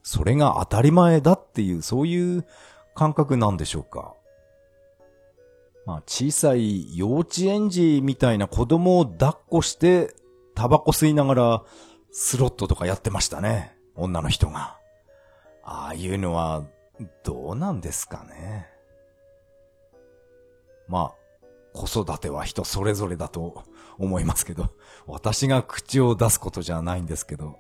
[0.03, 2.45] それが当たり前だっていう、そういう
[2.95, 4.15] 感覚なんでしょうか。
[5.87, 10.20] まあ、小さい幼稚園児みたいな子供を抱っこして、
[10.61, 11.63] タバコ吸いながら、
[12.11, 13.75] スロットとかやってましたね。
[13.95, 14.77] 女の人が。
[15.65, 16.67] ああいうのは、
[17.25, 18.69] どうなんですかね。
[20.87, 21.15] まあ、
[21.73, 23.65] 子育ては人それぞれだと
[23.97, 24.69] 思いますけど、
[25.07, 27.59] 私が口を出すことじゃないんですけど、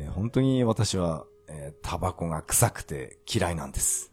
[0.00, 4.12] え本当に私は、え、タバコが臭くて嫌いなんです。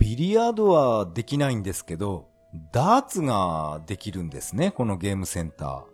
[0.00, 2.33] ビリヤードはできないんですけど、
[2.72, 5.84] ダーツができるんですね、このゲームセンター。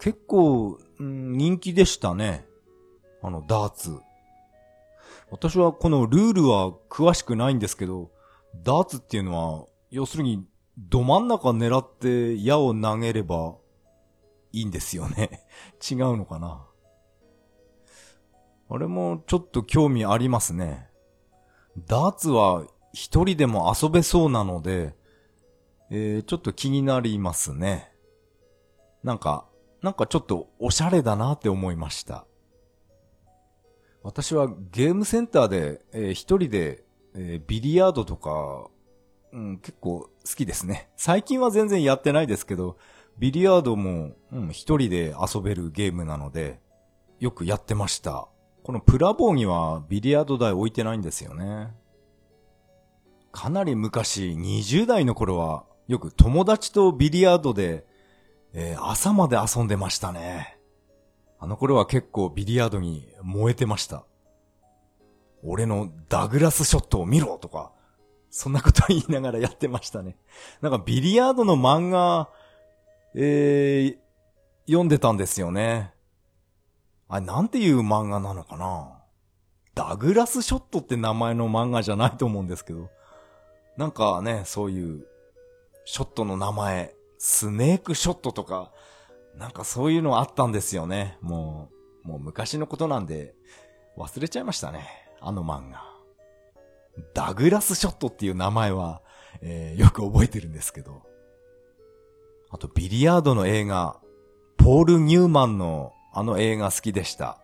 [0.00, 2.46] 結構、人気でしたね。
[3.22, 3.98] あの、ダーツ。
[5.30, 8.10] 私はこのルールは詳しくないんですけど、
[8.62, 10.46] ダーツっていうのは、要するに、
[10.78, 13.56] ど真ん中狙って矢を投げれば
[14.52, 15.46] いいんですよね。
[15.90, 16.66] 違うのかな
[18.68, 20.88] あれもちょっと興味ありますね。
[21.86, 24.94] ダーツは一人でも遊べそうなので、
[25.90, 27.92] えー、ちょっと気になりますね。
[29.02, 29.46] なんか、
[29.82, 32.26] なんかちょっとおしゃれだなって思いました。
[34.02, 38.68] 私はゲームセンターで、えー、一人で、えー、ビリヤードとか、
[39.32, 40.88] うん、結構好きですね。
[40.96, 42.78] 最近は全然やってないですけど、
[43.18, 46.60] ビリヤードも、うん、一人で遊べるゲームなので、
[47.18, 48.28] よくやってました。
[48.62, 51.72] このプラボーにはビリヤード台置いてないんですよね。
[53.32, 57.86] かなり昔、20代の頃は、よく友達とビリヤードで、
[58.52, 60.58] えー、朝まで遊んでましたね。
[61.38, 64.04] あの頃は結構ビリヤードに燃えてました。
[65.42, 67.72] 俺のダグラスショットを見ろとか、
[68.30, 70.16] そんなこと言いながらやってましたね。
[70.60, 72.30] なんかビリヤードの漫画、
[73.14, 73.98] えー、
[74.66, 75.92] 読んでたんですよね。
[77.08, 78.92] あれ、なんていう漫画なのかな
[79.74, 82.90] ダグラスショットって名前の漫画じゃないと思うんですけど。
[83.76, 85.06] なんかね、そういう、
[85.86, 88.72] ショットの名前、スネークショットとか、
[89.36, 91.16] なんかそういうのあったんですよね。
[91.22, 91.70] も
[92.04, 93.34] う、もう昔のことなんで、
[93.96, 94.88] 忘れちゃいましたね。
[95.20, 95.82] あの漫画。
[97.14, 99.00] ダグラスショットっていう名前は、
[99.40, 101.02] えー、よく覚えてるんですけど。
[102.50, 104.00] あと、ビリヤードの映画、
[104.56, 107.38] ポール・ニューマンのあの映画好きでした。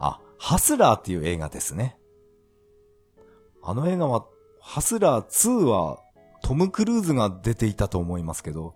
[0.00, 1.98] あ、ハスラーっていう映画ですね。
[3.62, 4.26] あの映画は
[4.60, 6.03] ハスラー2は
[6.44, 8.74] トム・クルーズが出ていたと思いますけど、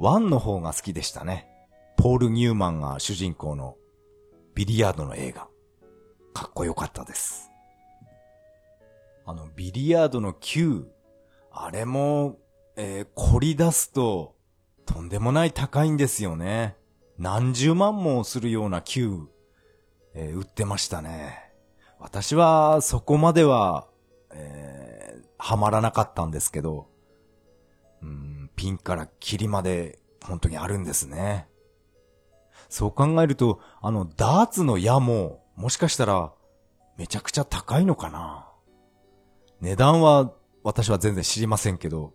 [0.00, 1.48] 1の方が好きでしたね。
[1.96, 3.76] ポール・ニューマンが主人公の
[4.56, 5.46] ビリヤードの映画。
[6.32, 7.52] かっこよかったです。
[9.24, 10.86] あの、ビリヤードの9、
[11.52, 12.36] あれも、
[12.74, 14.34] えー、凝り出すと、
[14.84, 16.76] とんでもない高いんですよね。
[17.16, 19.26] 何十万もするような9、
[20.14, 21.52] えー、売ってましたね。
[22.00, 23.86] 私は、そこまでは、
[24.32, 24.84] えー
[25.38, 26.88] はまらなかったんですけど、
[28.04, 31.48] うん、ピンからキリまで本当にあるんですね。
[32.68, 36.32] そう考えると、あの、ダーツの矢も、もしかしたら、
[36.96, 38.48] めちゃくちゃ高いのかな
[39.60, 42.14] 値段は、私は全然知りませんけど、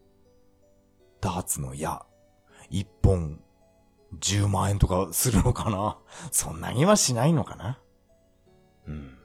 [1.22, 2.06] ダーツの矢、
[2.70, 3.42] 一本、
[4.20, 5.98] 10万円とかするのかな
[6.32, 7.80] そんなにはしないのかな
[8.88, 9.18] うん。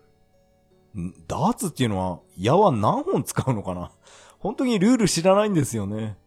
[1.26, 3.90] ダーツっていうのは、矢は何本使うのかな
[4.38, 6.18] 本当にルール知らないんですよね。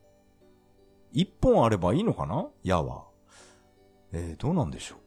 [1.18, 2.48] 一本あればいいのかな？
[2.64, 3.06] 矢は。
[4.12, 5.00] えー、どうなんでしょう？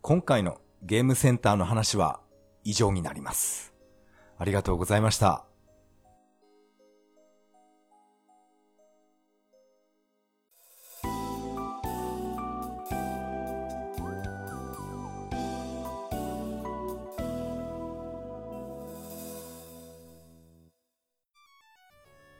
[0.00, 2.20] 今回のゲームセンターの話は
[2.62, 3.74] 以上になります。
[4.38, 5.44] ありがとうございました。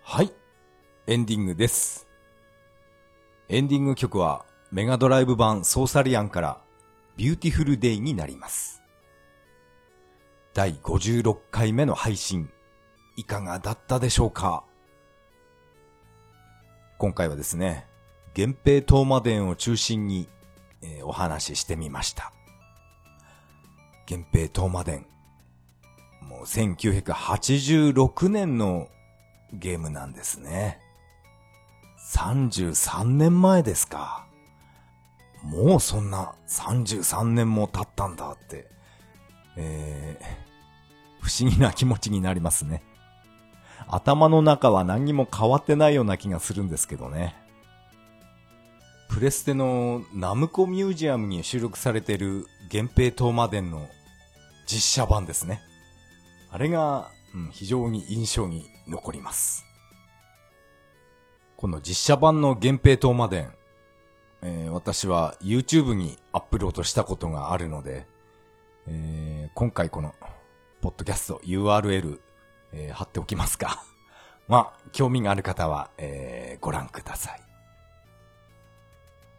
[0.05, 0.33] はい。
[1.07, 2.07] エンディングです。
[3.51, 6.63] エンディング曲はメガドライブ版ソーサリアンから
[7.19, 8.83] ビューティフルデイになります。
[10.55, 12.49] 第56回目の配信、
[13.19, 14.65] いかがだったでしょうか？
[16.97, 17.87] 今回はですね、
[18.35, 20.27] 源平討魔伝を中心に、
[20.81, 22.33] えー、お話ししてみました。
[24.09, 25.07] 源平討魔伝。
[26.23, 28.89] もう1986年の
[29.53, 30.81] ゲームなんですね。
[32.05, 34.27] 33年前ですか。
[35.43, 38.67] もうそんな33年も経ったんだって、
[39.57, 42.83] えー、不思議な気持ちになりますね。
[43.89, 47.35] 頭の中は何にも変わってないような気がするんですけどね。
[49.09, 53.89] プレステのナムコミュージアムに収録されている源平東馬伝の
[54.67, 55.61] 実写版ですね。
[56.51, 59.65] あれが、うん、非常に印象に残ります。
[61.65, 63.51] この実写版の源平東馬伝、
[64.43, 68.07] えー、私は YouTube にアップロードしたことがあるので、
[68.87, 70.15] えー、今回この、
[70.83, 72.21] ポッドキャスト URL、
[72.75, 73.83] えー、貼っておきますか。
[74.47, 77.41] まあ、興味がある方は、えー、ご覧ください。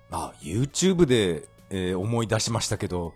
[0.10, 3.14] あ、YouTube で、えー、思い出しましたけど、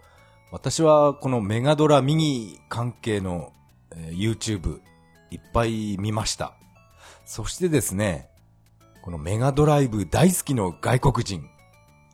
[0.51, 3.53] 私はこのメガドラミニ関係の、
[3.89, 4.81] えー、YouTube
[5.31, 6.53] いっぱい見ました。
[7.25, 8.29] そしてですね、
[9.01, 11.49] このメガドライブ大好きの外国人、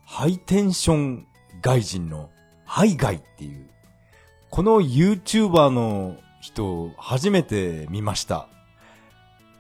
[0.06, 1.28] ハイテンション
[1.62, 2.30] 外人の
[2.66, 3.70] ハイガイっていう、
[4.50, 8.48] この YouTuber の人初めて見ました。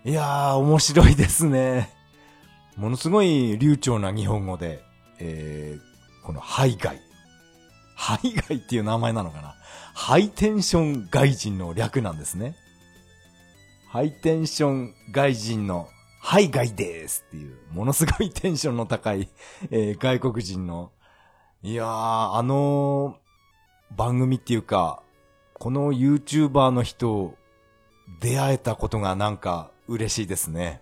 [0.05, 1.89] いやー、面白いですね。
[2.77, 4.83] ものすごい流暢な日本語で、
[5.19, 7.01] えー、このハイガイ。
[7.95, 9.55] ハイガイっていう名前なのかな？
[9.93, 12.55] ハイテンション外人の略なんですね。
[13.87, 15.87] ハイテンション外人の
[16.27, 19.29] ハイガイですっていう、ものすごいテンションの高い、
[19.69, 20.91] えー、外国人の、
[21.61, 25.03] いやー、あのー、番組っていうか、
[25.53, 27.35] この YouTuber の人、
[28.19, 30.81] 出会えたことがなんか嬉しいですね。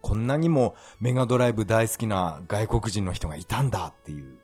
[0.00, 4.38] こんなにもメガドライブ大好きな外国人の人がいたんだっていう、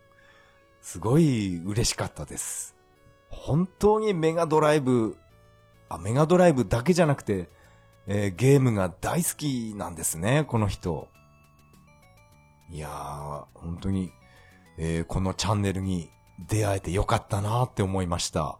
[0.82, 2.76] すごい嬉しかったです。
[3.30, 5.16] 本当にメガドライブ、
[5.88, 7.48] あ、メガドライブだけじゃなくて、
[8.06, 11.08] えー、ゲームが大好きなんですね、この人。
[12.70, 14.12] いやー、本当に、
[14.78, 18.58] えー、このチャンネルに出会えてよかったなーって思いました。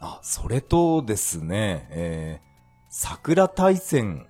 [0.00, 2.46] あ、それとですね、えー、
[2.88, 4.26] 桜大戦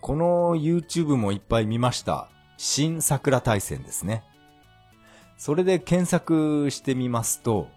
[0.00, 2.28] この YouTube もいっぱい見ました。
[2.56, 4.24] 新桜大戦ですね。
[5.36, 7.68] それで検索してみますと、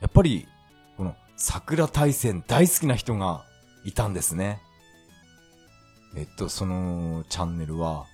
[0.00, 0.48] やっぱり、
[0.96, 3.44] この桜大戦大好きな人が
[3.84, 4.60] いたんですね。
[6.16, 8.06] えっと、そのチャンネルは、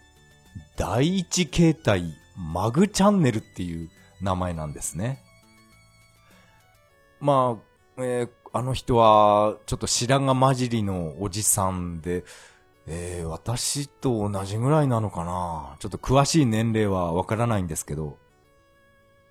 [0.77, 3.89] 第一形態マグチャンネルっていう
[4.21, 5.23] 名前なんですね。
[7.21, 7.57] ま
[7.97, 12.25] あ、えー、あの人は、ちょっと白髪混じりのおじさんで、
[12.87, 18.19] えー、私と同じぐらいなのかなちょっと詳しい年齢はわからないんですけど、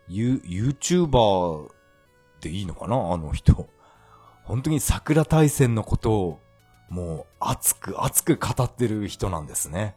[0.07, 1.69] ユ、YouTuber
[2.41, 2.95] でいいのかな？
[3.13, 3.69] あの人。
[4.43, 6.39] 本当に桜大戦のことを、
[6.89, 9.95] もう熱く熱く語ってる人なんですね。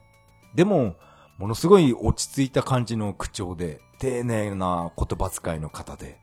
[0.55, 0.95] でも、
[1.39, 6.19] ものすごい落ち着いた感じの口調で、丁寧な言葉遣いの方で、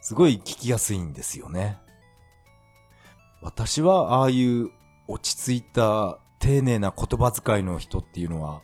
[0.00, 1.78] すごい聞きやすいんですよね。
[3.40, 4.70] 私はああいう
[5.08, 8.62] 落ち着いた丁寧な言葉遣いの人っていうのは、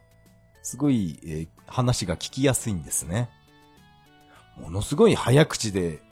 [0.62, 3.30] すごい、えー、話が聞きやすいんですね。
[4.56, 6.02] ものすごい早口で、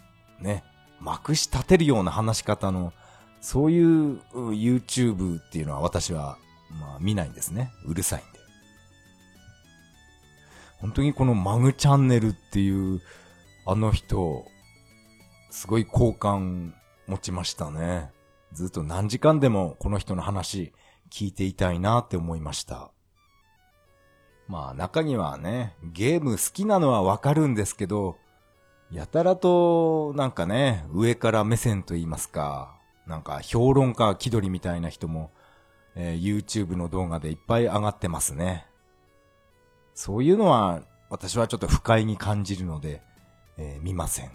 [0.40, 0.64] ね、
[1.00, 2.92] まくし立てるような話し方の、
[3.40, 6.38] そういう YouTube っていうのは私は、
[6.70, 7.72] まあ見ないんですね。
[7.84, 8.40] うるさいんで。
[10.80, 13.00] 本当にこのマグチャンネルっていう、
[13.66, 14.44] あの人、
[15.50, 16.74] すごい好感
[17.06, 18.10] 持ちましたね。
[18.52, 20.72] ずっと何時間でもこの人の話
[21.10, 22.90] 聞いていたいなって思いました。
[24.48, 28.18] まあ中にはね、ゲーム好きなのはわかるんですけど、
[28.90, 32.76] やたらとなんかね、上から目線と言いますか、
[33.06, 35.30] なんか評論家気取りみたいな人も、
[35.94, 38.66] えー、YouTube の動画でいっぱい上がってますね。
[39.94, 43.02] そういうのは私はちょっと不快に感じるので、
[43.56, 44.30] えー、見ません。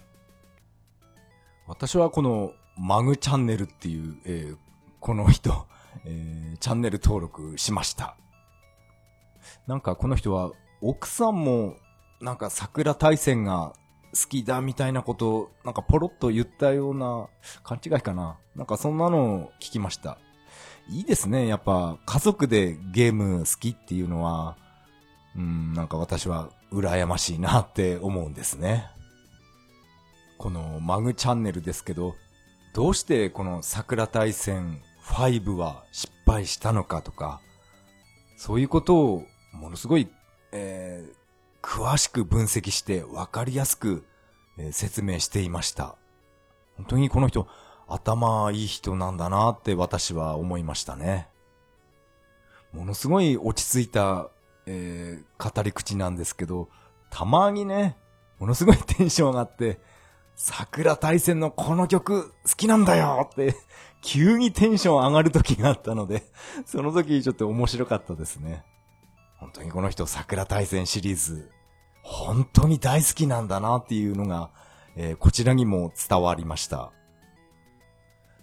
[1.66, 4.56] 私はこのマグチャンネルっていう、えー、
[5.00, 5.66] この人、
[6.04, 8.16] えー、チャンネル登録しました。
[9.66, 11.76] なんかこの人は、奥さんも、
[12.20, 13.74] なんか桜大戦が
[14.12, 17.28] 好きだみたいなことを、なんかポロッと言ったような
[17.62, 18.36] 勘違いかな。
[18.54, 20.18] なんかそんなのを聞きました。
[20.90, 21.46] いいですね。
[21.46, 24.56] やっぱ家族でゲーム好きっていうのは、
[25.36, 28.86] うん、なんか私は羨ましいなって思うんですね。
[30.38, 32.14] このマグチャンネルですけど、
[32.74, 37.40] どうしてこの桜大戦5は失敗したのかとか、
[38.36, 40.08] そういうことをものすごい、
[40.52, 41.14] えー、
[41.62, 44.04] 詳しく分析してわかりやすく、
[44.58, 45.96] え、説明していました。
[46.76, 47.46] 本当にこの人、
[47.88, 51.28] 頭いい人なんだなって私は思いましたね。
[52.72, 54.30] ものすごい落ち着いた、
[54.66, 56.68] えー、語り口なんですけど、
[57.10, 57.96] たまにね、
[58.38, 59.78] ものすごいテンション上がって、
[60.34, 63.54] 桜大戦のこの曲好きなんだよって
[64.00, 66.24] 急にテンション上がる時があったので、
[66.64, 68.64] その時ちょっと面白かったですね。
[69.42, 71.50] 本当にこの人桜大戦シリーズ、
[72.02, 74.50] 本当に大好きなんだなっていうのが、
[74.94, 76.92] えー、こちらにも伝わりました。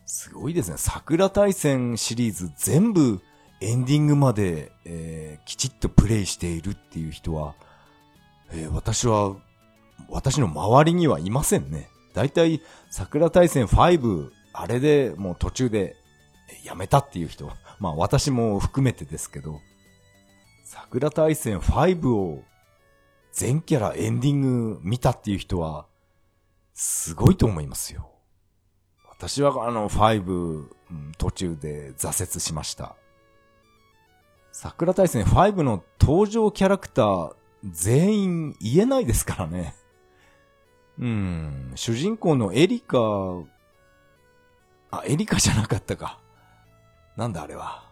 [0.06, 0.76] すごいですね。
[0.78, 3.22] 桜大戦シリーズ全部
[3.62, 7.56] エンディングまで、えー、きちっとプレイしているっていう人は、
[8.52, 9.38] えー、私は、
[10.10, 11.88] 私の周りにはいませんね。
[12.14, 15.96] だいたい桜大戦5あれでもう途中で
[16.66, 19.62] やめたっていう人、まあ私も含めてですけど、
[20.84, 22.44] 桜大戦5を
[23.32, 25.86] 全キャラエンディング見たっていう人は、
[26.74, 28.10] すごいと思いますよ。
[29.10, 30.66] 私はあの5、
[31.18, 32.96] 途中で挫折しました。
[34.52, 37.34] 桜大戦5の登場キャラクター
[37.66, 39.76] 全員言えないですからね。
[40.98, 42.98] うん、主人公のエリカ
[44.92, 46.20] あ、エリカじゃなかったか。
[47.16, 47.89] なんだあれは。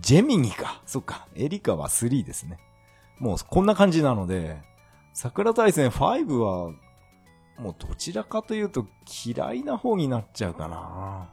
[0.00, 0.82] ジェミニか。
[0.86, 1.26] そっか。
[1.34, 2.58] エリカは3ですね。
[3.18, 4.60] もうこんな感じなので、
[5.12, 6.72] 桜大戦5は、
[7.58, 8.86] もうどちらかというと
[9.24, 11.30] 嫌いな方になっちゃうかな。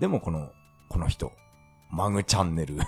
[0.00, 0.50] でもこの、
[0.88, 1.32] この人、
[1.90, 2.78] マグチャンネル。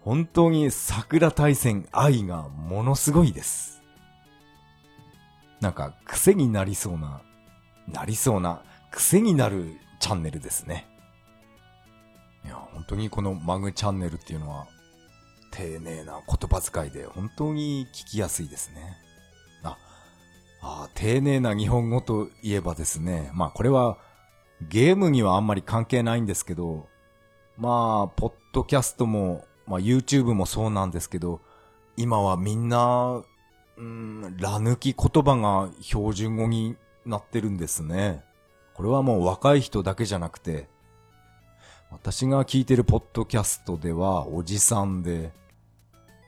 [0.00, 3.82] 本当に桜大戦愛がものすごいです。
[5.60, 7.20] なんか癖になりそうな、
[7.86, 10.86] なりそうな癖になるチャンネルですね。
[12.44, 14.66] いや、本当にこのマグチャンネルっていうのは、
[15.50, 18.96] 丁寧な言葉遣いで本当に聞きやすいですね。
[19.62, 19.76] あ、
[20.62, 23.98] あ丁寧な日本語といえばですね、まあこれは
[24.68, 26.86] ゲームにはあんまり関係ないんですけど、
[27.56, 31.40] まあ、ポッドキャストも、まあ YouTube もそうなんですけど、
[31.96, 33.22] 今はみんな、
[33.76, 38.24] うん、ら抜き言葉が標準語になってるんですね。
[38.74, 40.69] これはもう若い人だけじゃなくて、
[41.90, 45.32] 私が聞いてるポッドキャストでは、おじさんで、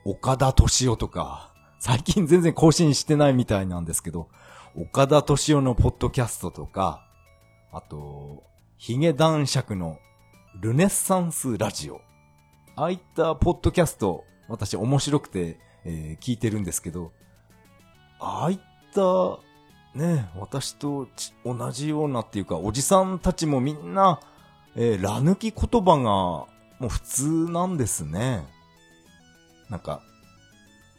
[0.05, 4.29] 岡田敏夫とか、最近全然更新してないみたいなんですけど、
[4.75, 7.07] 岡田敏夫のポッドキャストとか、
[7.73, 8.43] あと、
[8.77, 9.99] ヒゲ男爵の
[10.61, 12.01] ルネッサンスラジオ。
[12.75, 17.13] ああいったポッドキャスト、私面白くて、えー、聞いてるんですけど、
[18.19, 18.61] ああいっ
[18.93, 19.39] た
[19.95, 21.07] ね、私と
[21.45, 24.19] 同じようなっていうか、おじさんたちもみんな、
[24.77, 28.45] えー、ら抜き言葉がもう普通なんですね。
[29.69, 30.03] なんか、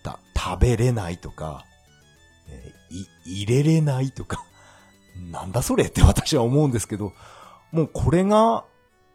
[0.03, 1.65] た、食べれないとか、
[2.49, 4.43] えー、い、入れれないとか、
[5.31, 7.13] なんだそれって私は思うんですけど、
[7.71, 8.65] もうこれが、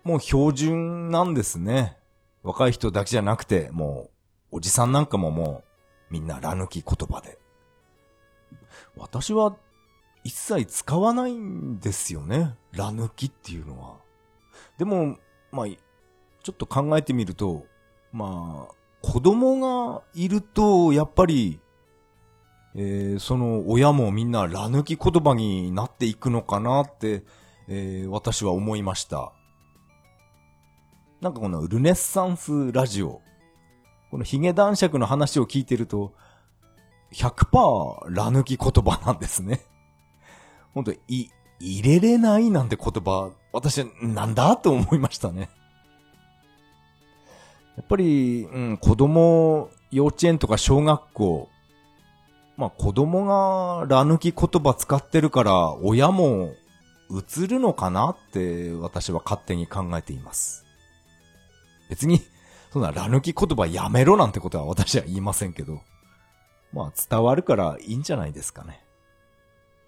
[0.05, 1.97] もう標準なんですね。
[2.43, 4.11] 若い人だけじゃなくて、も
[4.53, 5.63] う、おじさんなんかもも
[6.11, 7.39] う、みんなら抜き言葉で。
[8.97, 9.57] 私は
[10.25, 12.55] 一切使わないんですよね。
[12.73, 14.08] ラ抜きっていうのは。
[14.79, 15.19] でも、
[15.53, 17.67] まあ、ちょっと考えてみると、
[18.13, 21.61] まあ、子供がいると、やっぱり、
[22.75, 27.25] えー、その親もみんなラ抜き言葉になっていくのかなって、
[27.69, 29.33] えー、私は思いました。
[31.21, 33.21] なんかこのルネッサンスラジオ、
[34.11, 36.15] このヒゲ男爵の話を聞いてると、
[37.13, 39.61] 100%ラ抜き言葉なんですね。
[40.73, 41.31] 本当い、
[41.61, 45.51] 入れれないなんて言葉、私、なんだと思いましたね。
[47.77, 51.49] やっぱり、うん、子供、幼稚園とか小学校、
[52.57, 56.55] まあ子供がら抜き言葉使ってるから、親も
[57.11, 60.65] 映るのかなって私は勝手に考えています。
[61.89, 62.21] 別に、
[62.73, 65.81] そんなら抜き言葉やめろなんてことは私は言いませんけど、
[66.73, 68.85] まあ伝わるからいいんじゃないですかね。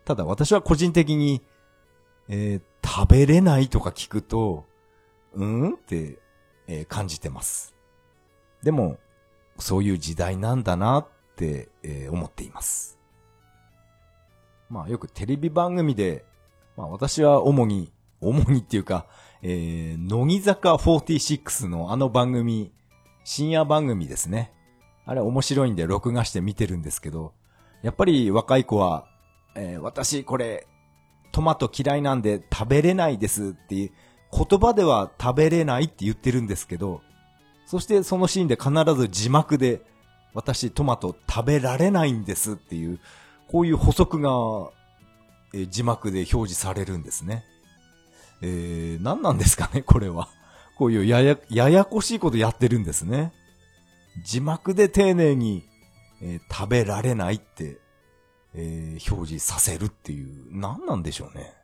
[0.04, 1.42] ただ私は個人的に、
[2.32, 4.64] えー、食べれないとか聞くと、
[5.34, 6.18] うんって、
[6.66, 7.74] えー、感じてます。
[8.62, 8.98] でも、
[9.58, 12.98] そういう時代なんだなって、えー、思っています。
[14.68, 16.24] まあよくテレビ番組で、
[16.76, 19.06] まあ私は主に、主にっていうか、
[19.42, 22.72] えー、乃木坂46のあの番組、
[23.24, 24.52] 深夜番組ですね。
[25.04, 27.34] あれ面白いんで録画して見てるんですけど、
[27.82, 29.10] やっぱり若い子は
[29.54, 30.66] えー、私これ、
[31.32, 33.90] トマト嫌いなんで食べれないですっていう、
[34.32, 37.02] 言葉では食べれないって言ってるんですけど、
[37.66, 39.82] そしてそのシーンで必ず字幕で、
[40.32, 43.00] 私トマト食べられないんですっていう、
[43.48, 44.30] こういう補足が、
[45.52, 47.44] え、字幕で表示されるんですね。
[48.42, 50.28] えー、何なんですかね、これは。
[50.78, 53.32] こういうやや、ややこしいことやってるんですね。
[54.24, 55.64] 字幕で丁寧に、
[56.22, 57.78] えー、食べられないって、
[58.54, 61.54] えー、表示させるっていう、何なんでしょうね。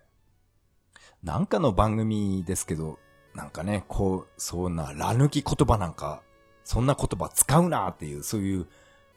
[1.23, 2.99] なんかの番組ですけど、
[3.35, 6.23] なんかね、こう、そんな、ら抜き言葉なんか、
[6.65, 8.67] そんな言葉使うなっていう、そういう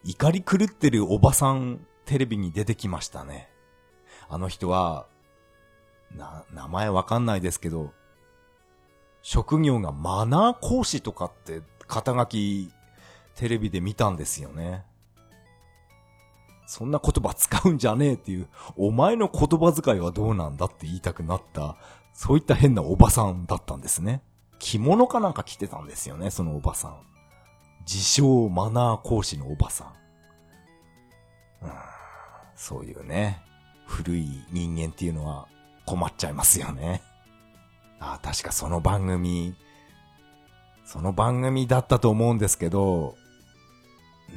[0.03, 3.49] 怒り狂ってるおばさんテレビに出てきましたね。
[4.27, 5.07] あの人は、
[6.15, 7.93] な、名前わかんないですけど、
[9.21, 12.71] 職業がマナー講師とかって肩書き
[13.35, 14.85] テレビで見たんですよね。
[16.69, 18.47] そんな言葉使うんじゃねえっていう、
[18.77, 21.77] お前の言葉遣いはどうなんだって言いたくなった、
[22.13, 24.21] そういった変なおばさんだったんですね。
[24.59, 27.01] 着物かなんか着てたんですよね、そのおばさん。
[27.91, 29.85] 自称マナー講師のおばさ
[31.63, 31.65] ん。
[31.65, 31.71] うん、
[32.55, 33.41] そういうね、
[33.87, 35.47] 古い人間っていうのは
[35.87, 37.01] 困っちゃいますよね。
[37.99, 39.55] ああ、確かその番組、
[40.85, 43.15] その番組だったと思うんですけど、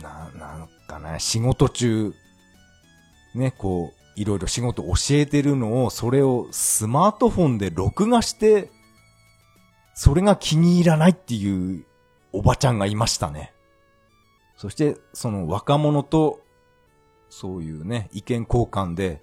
[0.01, 2.15] な、なんかね、仕事中、
[3.35, 8.71] ね、こう、いろいろ仕事教えてるのを、それをスマートフォンで録画して、
[9.95, 11.85] それが気に入らないっていう
[12.33, 13.53] おばちゃんがいましたね。
[14.57, 16.41] そして、その若者と、
[17.31, 19.23] そういうね、意見交換で、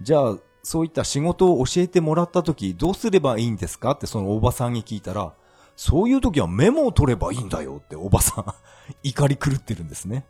[0.00, 5.32] じゃあ、そういった仕事を教えてもらった時、どうすればいいんですかってそのおばさんに聞いたら、
[5.76, 8.44] そういう時はメモを取ればいいんだよっておばさん
[9.02, 10.26] 怒り狂ってるんですね。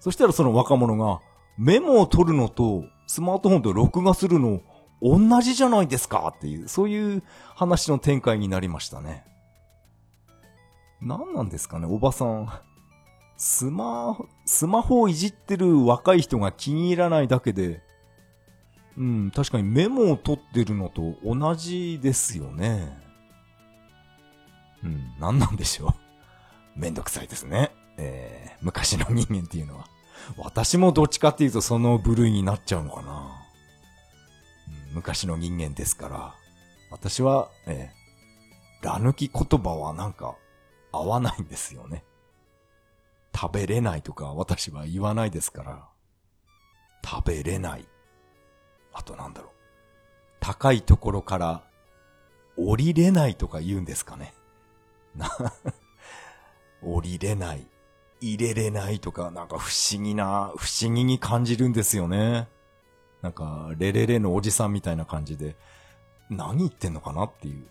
[0.00, 1.20] そしたらその若者が、
[1.60, 4.62] メモを取るのとスマートフォンと録画するの
[5.02, 7.22] 同じじゃないですかっていう、そういう
[7.54, 9.24] 話の展開になりましたね。
[11.02, 12.50] 何なんですかね、おばさん。
[13.36, 17.82] スマ、スマホをいじってる若い人が気に入らないだけで、
[18.96, 22.98] うん、確かにメモを取ってるのと同じですよね。
[24.82, 26.80] うん、何なんでしょう。
[26.80, 27.70] めんどくさいですね。
[27.98, 29.84] えー、昔の人間っていうのは。
[30.38, 33.30] 私もどっちかっていうとその部類になっちゃうのかな。
[34.88, 36.34] うん、昔の人間ですから。
[36.90, 40.36] 私は、えー、ら抜き言葉はなんか
[40.92, 42.04] 合わないんですよね。
[43.34, 45.88] 食べれないとか私は言わないですから。
[47.04, 47.86] 食べれない。
[48.92, 49.50] あとなんだろう。
[50.40, 51.62] 高いところから
[52.56, 54.34] 降りれないとか言うんですかね。
[55.14, 55.30] な、
[56.82, 57.66] 降りれない。
[58.20, 62.48] 入れれないとか、なんか不思議な、不思議に感じるんですよね。
[63.22, 65.56] なんか、レレレのおじさんみたいな感じで、
[66.28, 67.66] 何言ってんのかなっていう。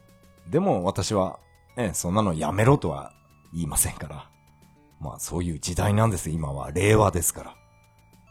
[0.50, 1.40] でも私は、
[1.78, 3.14] ね、そんなのやめろとは
[3.54, 4.30] 言いませんから。
[5.00, 6.72] まあそういう時代なんです今は。
[6.72, 7.56] 令和ですから。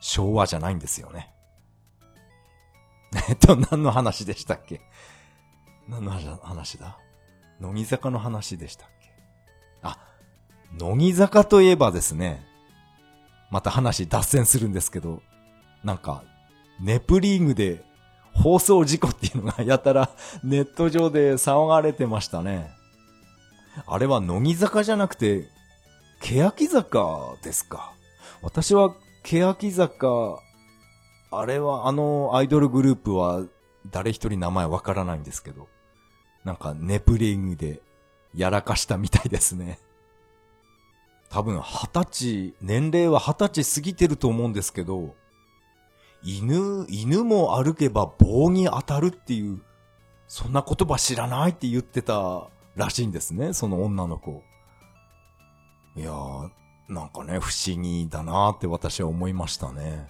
[0.01, 1.33] 昭和じゃないんですよね。
[3.31, 4.81] えっと、何の話でしたっけ？
[5.89, 6.11] 何の
[6.43, 6.99] 話だ？
[7.61, 8.98] 乃木坂の話でしたっけ、
[10.77, 12.47] 乃木坂といえばですね、
[13.51, 15.23] また話脱線するんですけど、
[15.83, 16.23] なんか、
[16.81, 17.85] ネプリーグで
[18.35, 20.11] 放送事故っていうのがやたら
[20.45, 22.71] ネット上で騒がれてましたね。
[23.87, 25.49] あれは乃木坂じゃなくて、
[26.21, 27.93] 欅坂ですか。
[28.43, 28.95] 私は
[29.25, 30.39] 欅坂、
[31.31, 33.43] あれはあのアイドルグループは
[33.91, 35.69] 誰一人名前わからないんですけど、
[36.45, 37.81] なんかネプリングで
[38.35, 39.79] やらかしたみたいですね。
[41.31, 45.15] 多分二十歳、年齢は二十歳過ぎてると思うんですけど、
[46.23, 49.63] 犬、犬も歩けば棒に当たるっていう、
[50.27, 54.43] そんな言葉知らないって言ってたらしいんですね、その女の子。
[55.97, 56.51] いやー、
[56.89, 60.09] なんかね、不思議だなーって私は思いましたね。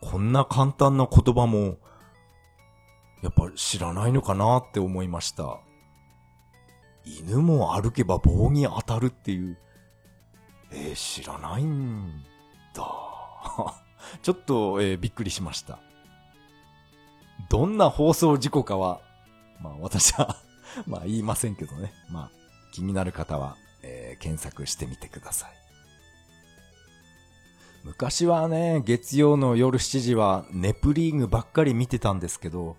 [0.00, 1.78] こんな簡単な言葉も、
[3.22, 5.60] やっぱ知らないのかなって思いました。
[7.04, 9.58] 犬も歩けば棒に当たるっていう、
[10.70, 12.22] えー、知らないん
[12.74, 12.84] だ。
[14.22, 15.78] ちょっと、えー、びっくりしました。
[17.48, 19.00] どんな放送事故かは、
[19.60, 20.36] まあ私は
[20.86, 21.92] まあ言いませんけどね。
[22.10, 22.30] まあ
[22.72, 25.50] 気になる方は、えー、検索してみてください。
[27.84, 32.76] 昔はね、月曜の夜7時はネプリーグばっかり見てたんですけど、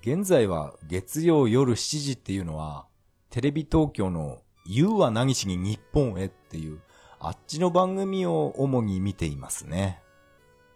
[0.00, 2.86] 現在は月曜夜7時っていうのは、
[3.28, 6.80] テレビ東京の You は何しに日本へっていう
[7.20, 10.00] あっちの番組を主に見ていますね。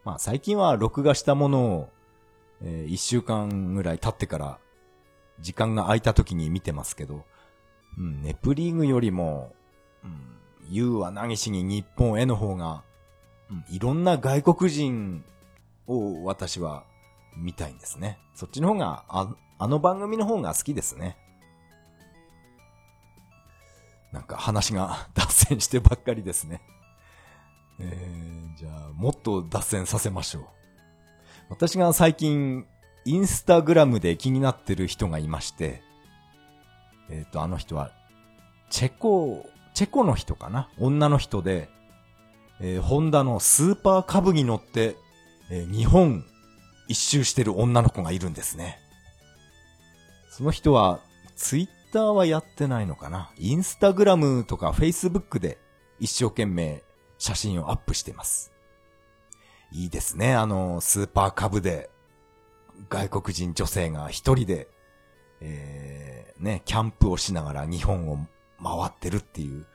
[0.05, 1.89] まあ最近は録画したものを、
[2.63, 4.59] えー、一週間ぐらい経ってから
[5.41, 7.25] 時間が空いた時に見てますけど、
[7.99, 9.55] うん、ネプリーグよりも、
[10.05, 10.21] うん、
[10.69, 12.85] ユーは何しに日本への方が、
[13.51, 15.25] うん、いろんな外国人
[15.87, 16.85] を私は
[17.37, 18.19] 見たいんですね。
[18.35, 21.17] そっちの方が、ああの番組の方が好きですね。
[24.15, 26.63] なんか話が脱線してばっかりですね。
[27.81, 30.45] えー、じゃあ、もっと脱線させましょう。
[31.51, 32.65] 私が最近、
[33.05, 35.83] インスタグラムで気になってる人がいまして、
[37.11, 37.91] えっ、ー、と、あの人は、
[38.71, 39.45] チェコ、
[39.75, 40.71] チェコの人かな？
[40.79, 41.69] 女の人で、
[42.61, 44.97] えー、ホンダのスーパーカブに乗って、
[45.51, 46.25] えー、日本
[46.87, 48.79] 一周してる女の子がいるんですね。
[50.31, 51.01] その人は、
[51.35, 53.31] ツイッターはやってないのかな？
[53.39, 55.59] インスタグラムとかフェイスブックで
[56.01, 56.83] 一生懸命
[57.19, 58.53] 写真をアップしてます。
[59.71, 60.35] いいですね。
[60.35, 61.91] あの、スーパーカブで、
[62.89, 64.69] 外国人女性が一人で、
[65.41, 68.19] えー、ね、キャンプをしながら日本を
[68.63, 69.67] 回ってるっていう、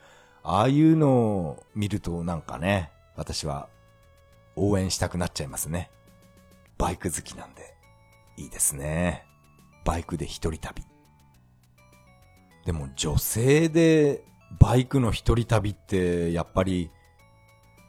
[0.43, 3.69] ああいうのを見るとなんかね、私は
[4.55, 5.89] 応援したくなっちゃいますね。
[6.77, 7.73] バイク好きなんで。
[8.37, 9.25] いいですね。
[9.85, 10.83] バイクで一人旅。
[12.69, 14.23] でも女性で
[14.59, 16.91] バイクの一人旅ってやっぱり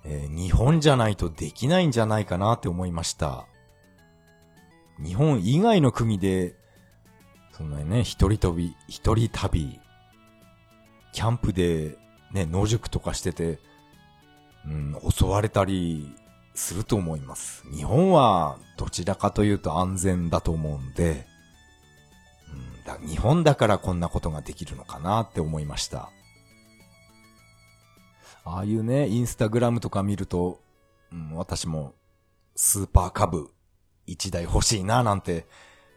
[0.05, 3.47] えー、日本じゃないとできないんじゃないかなって思いました。
[5.03, 6.55] 日本以外の国で、
[7.53, 9.79] そんなね、一人飛び、一人旅、
[11.13, 11.97] キャンプで
[12.33, 13.59] ね、野宿とかしてて、
[14.67, 16.15] うん、襲われたり
[16.55, 17.65] すると思います。
[17.75, 21.27] 日本はどちらかというと安全だと思うんで、
[22.99, 26.11] 日本だからこんなことができるのかなって思いました。
[28.45, 30.61] ああいうね、インスタグラムとか見ると、
[31.13, 31.95] うん、私も
[32.57, 33.51] スーパーカブ
[34.07, 35.47] 1台欲しいななんて、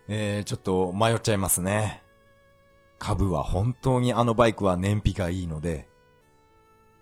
[0.07, 2.03] えー、ちょっと迷っちゃいますね。
[2.99, 5.87] 株は本当にあのバイクは燃費がいいので、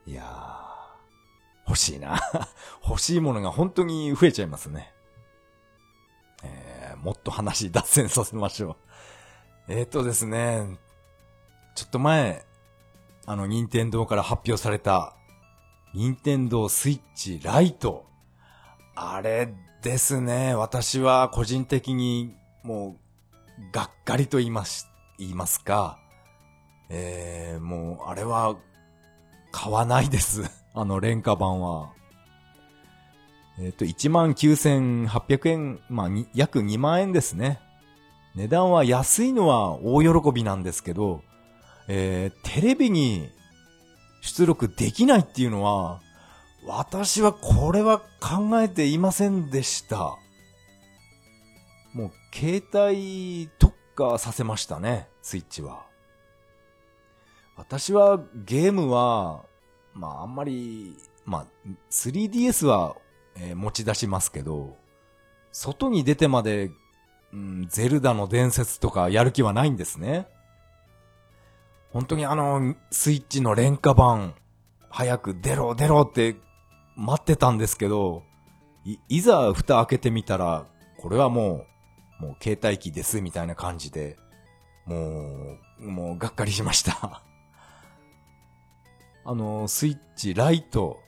[0.06, 2.20] いやー、欲しいな。
[2.88, 4.94] 欲しいものが本当に増えちゃいますね。
[6.44, 8.76] えー、もっと話脱線させましょう。
[9.74, 10.68] えー、とですね、
[11.76, 12.46] ちょっと前、
[13.26, 15.16] あの、任天堂から発表された
[15.94, 18.06] 任天堂スイッチライト。
[18.96, 20.56] あれですね。
[20.56, 22.98] 私は個人的にも
[23.70, 25.98] う、がっかりと言います、言いますか。
[26.90, 28.58] えー、もう、あれは、
[29.54, 30.52] 買わないです。
[30.76, 31.94] あの、廉価版は。
[33.58, 37.62] えっ、ー、と、19,800円、まあ、約2万円ですね。
[38.36, 41.24] 値段は安いのは大喜びなんですけど、
[41.88, 43.30] えー、テレビに
[44.22, 46.02] 出力できないっていうのは、
[46.66, 50.16] 私はこれは考えていませんでした。
[51.94, 55.86] もう携帯特化させましたね、スイッチは。
[57.58, 59.44] 私はゲームは、
[59.94, 61.46] まああんまり、まあ
[61.90, 62.96] 3DS は、
[63.36, 64.78] えー、持ち出しますけど、
[65.52, 66.72] 外に出てまで、
[67.34, 70.28] うん、ゼルダの伝説とかやる気はないんですね。
[71.92, 74.34] 本当にあの、スイッチの廉価版、
[74.90, 76.36] 早く出ろ出ろって
[76.96, 78.24] 待ってたんですけど、
[78.84, 80.66] い、いざ蓋開けてみたら、
[80.98, 81.66] これはも
[82.20, 84.18] う、もう携帯機ですみたいな感じで、
[84.86, 87.24] もう、もうがっかりしました
[89.26, 91.00] あの、スイッチ、ライト、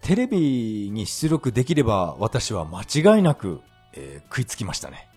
[0.00, 3.62] テレビに出力できれば私は間違いなく、
[3.94, 5.08] えー、食いつきましたね。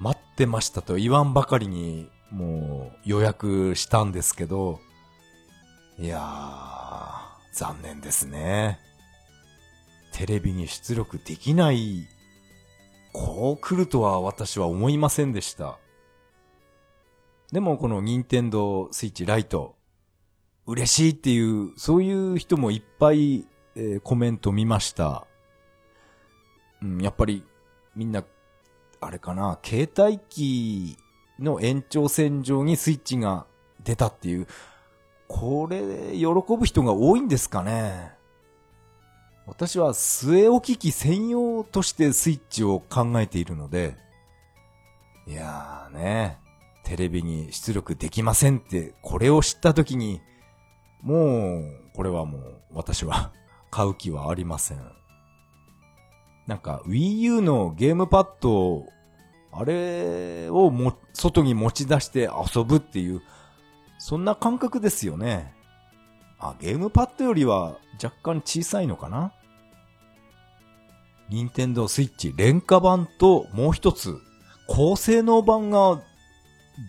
[0.00, 4.80] 待ってましたと言わんばかりにもう予約したんですけど、
[5.98, 7.18] いやー、
[7.52, 8.78] 残念ですね。
[10.12, 12.06] テレビに出力できない、
[13.12, 15.78] こう来るとは私は思いませんでした。
[17.50, 19.76] でもこの任天堂スイッチライト、
[20.66, 25.26] 嬉しいっていう、そういう人もいっぱい、えー、コメント見ました。
[26.82, 27.42] うん、やっぱり
[27.96, 28.22] みんな、
[29.00, 30.96] あれかな、携帯機
[31.38, 33.46] の延長線上にスイッチが
[33.84, 34.46] 出たっていう、
[35.28, 36.26] これ、喜
[36.56, 38.12] ぶ人が多いんですかね。
[39.46, 43.96] 私は据え置き機専用としてスイッチを考えているので、
[45.26, 46.38] いやーね、
[46.84, 50.20] テレビに出力できませんって、これを知った時に、
[51.02, 53.32] もう、これはもう、私は
[53.70, 54.97] 買う気はありません。
[56.48, 58.88] なんか、Wii U のゲームパッドを
[59.52, 63.22] あれをも、外に持ち出して遊ぶっていう、
[63.98, 65.54] そんな感覚ですよね。
[66.38, 69.32] あ、ゲームパッドよりは若干小さいのかな？
[71.28, 74.16] 任天堂スイッチ廉価版ともう一つ、
[74.68, 76.00] 高性能版が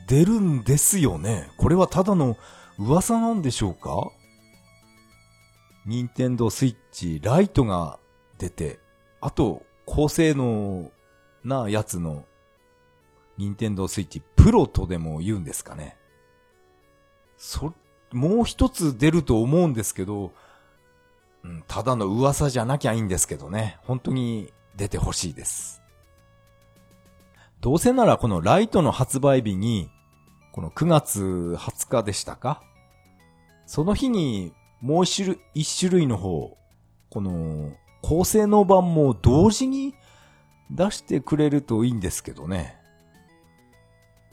[0.08, 1.50] 出るんですよね。
[1.58, 2.38] これはただの
[2.78, 4.10] 噂なんでしょうか？
[5.86, 8.00] 任天堂スイッチライトが
[8.38, 8.80] 出て、
[9.22, 10.92] あと高性能
[11.44, 12.26] なやつの
[13.38, 15.98] 任天堂スイッチプロとでも言うんですかね。
[17.38, 17.74] そ、
[18.12, 20.34] もう一つ出ると思うんですけど、
[21.44, 25.82] うん、ただの噂じゃなきゃいいんですけどね、本当に出てほしいです。
[27.62, 29.90] どうせならこのライトの発売日に、
[30.52, 32.62] この9月20日でしたか？
[33.66, 36.58] その日にもう一種類一種類の方、
[37.10, 39.96] この高性能版も同時に
[40.72, 42.78] 出してくれるといいんですけどね。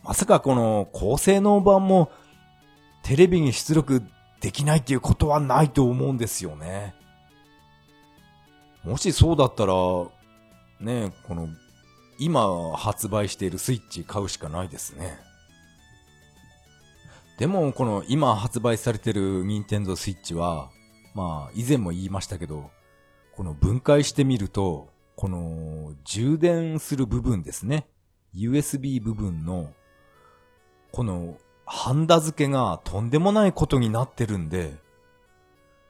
[0.02, 2.10] まさかこの高性能版も
[3.02, 4.02] テレビに出力
[4.40, 6.94] できないっていうことはないと思うんですよね。
[8.84, 9.74] もしそうだったら、
[10.80, 11.48] ね、この
[12.18, 15.18] 今発売しているスイッチ買うしかないですね。
[17.38, 20.70] でもこの今発売されている任天堂スイッチは、
[21.14, 22.70] まあ以前も言いましたけど、
[23.36, 27.86] この分解してみると、この充電する部分ですね。
[28.34, 29.74] USB 部分の、
[30.90, 34.74] このハンダ付けがとんでもないことになってるんで、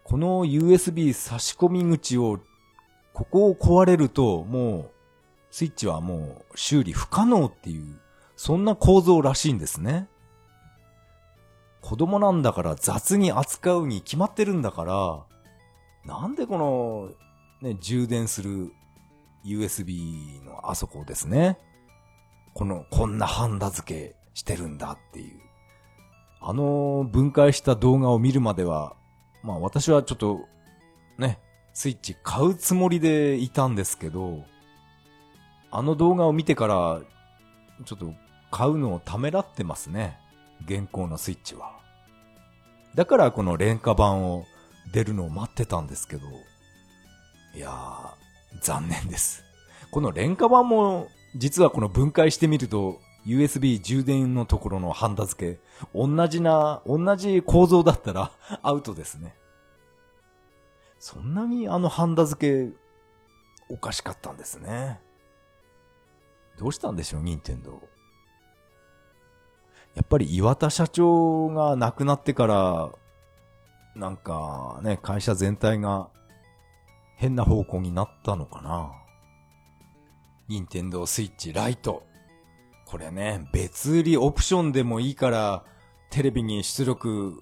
[0.02, 2.40] この USB 差し込み口を、
[3.12, 4.90] ここを壊れると、もう、
[5.52, 8.00] スイッチはもう修理不可能っていう、
[8.36, 10.08] そんな構造らしいんですね。
[11.80, 15.24] 子供なんだから雑に扱うに決まってるんだから、
[16.04, 17.10] なんでこの、
[17.62, 18.72] ね、充電する
[19.44, 21.58] USB のあそこですね。
[22.54, 25.40] この、こんなハンダ付けしてるんだっていう。
[26.40, 28.94] あの分解した動画を見るまでは、
[29.42, 30.40] まあ私はちょっと、
[31.18, 31.40] ね、
[31.72, 34.44] スイッチ買うつもりでいたんですけど、
[35.70, 37.00] あの動画を見てから、
[37.84, 38.14] ちょっと
[38.50, 40.18] 買うのをためらってますね。
[40.64, 41.76] 現行のスイッチは。
[42.94, 44.46] だからこの廉価版を
[44.92, 46.26] 出るのを待ってたんですけど、
[47.56, 48.10] いやー、
[48.60, 49.42] 残念です。
[49.90, 55.60] この廉価版も、実はこの分解してみると、USB 充電のところのハンダ付け、
[55.94, 58.30] 同じな、同じ構造だったら
[58.62, 59.34] アウトですね。
[60.98, 62.76] そんなにあのハンダ付け、
[63.70, 65.00] おかしかったんですね。
[66.58, 67.80] どうしたんでしょう、任天堂。
[69.94, 72.90] やっぱり岩田社長が亡くなってから、
[73.94, 76.10] なんかね、会社全体が
[77.16, 78.92] 変な方向になったのかな。
[80.48, 82.06] 任天堂スイッチライト。
[82.84, 85.64] これね、別売りオプションでもいいから、
[86.10, 87.40] テレビに出力、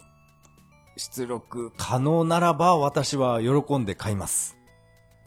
[0.96, 4.56] 出力可能ならば私は喜んで買います。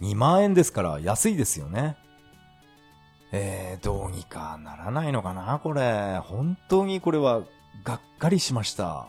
[0.02, 1.98] 2万円ですから安いですよね。
[3.32, 6.18] えー、どうにかならないのかなこれ。
[6.20, 7.44] 本当にこれは、
[7.84, 9.08] がっかりしました。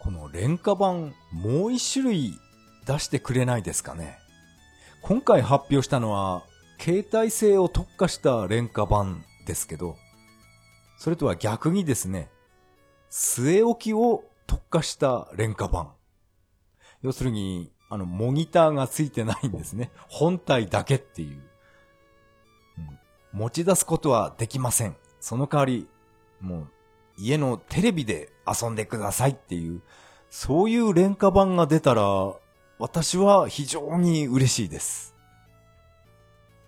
[0.00, 2.38] この廉価版、もう一種類
[2.86, 4.18] 出してくれないですかね？
[5.02, 6.44] 今回発表したのは、
[6.78, 9.96] 携帯性を特化した廉価版ですけど、
[10.98, 12.30] それとは逆にですね、
[13.10, 15.92] 据え置きを特化した廉価版。
[17.02, 19.90] 要するに、あの、モニターがついてないんですね。
[20.08, 21.42] 本体だけっていう。
[23.32, 24.96] 持ち出すことはできません。
[25.20, 25.88] その代わり、
[26.40, 26.68] もう、
[27.18, 29.82] 家のテレビで遊んでくださいっていう、
[30.30, 32.34] そういう廉価版が出たら、
[32.78, 35.14] 私は非常に嬉しいです。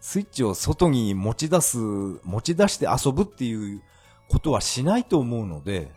[0.00, 3.82] スイッチを外に持ち出す、持ち出して遊ぶっていう
[4.30, 5.92] ことはしないと思うので、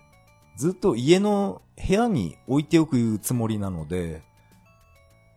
[0.58, 4.22] ずっと家の部屋に置いておくつもりなので、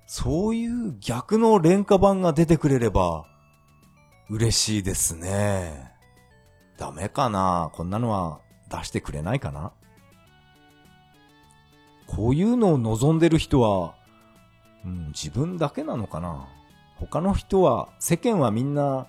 [0.06, 3.26] そういう逆の廉価版が出てくれれば、
[4.28, 5.92] 嬉しいですね。
[6.76, 7.70] ダメかな？
[7.74, 9.72] こんなのは出してくれないかな？
[12.08, 13.94] こういうのを望んでる人は、
[14.84, 16.48] うん、自分だけなのかな？
[16.96, 19.08] 他の人は、世間はみんな、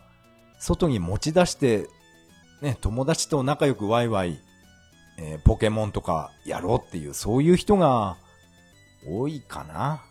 [0.59, 1.87] 外に持ち出して、
[2.61, 4.39] ね、友達と仲良くワイワイ、
[5.17, 8.17] えー、ポケモンとかやろうっていう、そういう人が
[9.07, 10.03] 多いかな。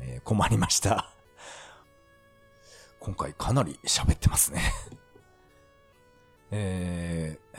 [0.00, 0.08] うん。
[0.08, 1.10] えー、困りました。
[3.00, 4.60] 今回かなり喋ってますね
[6.50, 7.58] えー、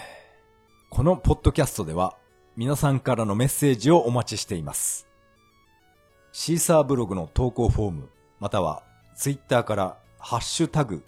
[0.90, 2.18] このポッドキャストでは
[2.58, 5.07] 皆さんからのメッセージをお待ちしています。
[6.40, 8.10] シーサーブログの投稿フォーム、
[8.40, 8.84] または
[9.16, 11.04] ツイッターからハッシュタグ、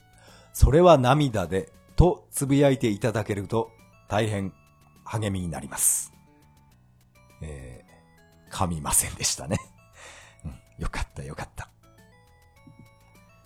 [0.53, 3.69] それは涙でとつぶやいていただけると
[4.07, 4.51] 大変
[5.05, 6.11] 励みになります。
[7.43, 9.59] えー、噛みませんでしたね。
[10.80, 11.69] よかったよかった。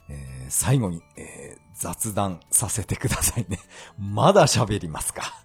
[0.07, 3.59] えー、最後に、えー、雑談させてくださいね。
[3.99, 5.43] まだ喋りますか。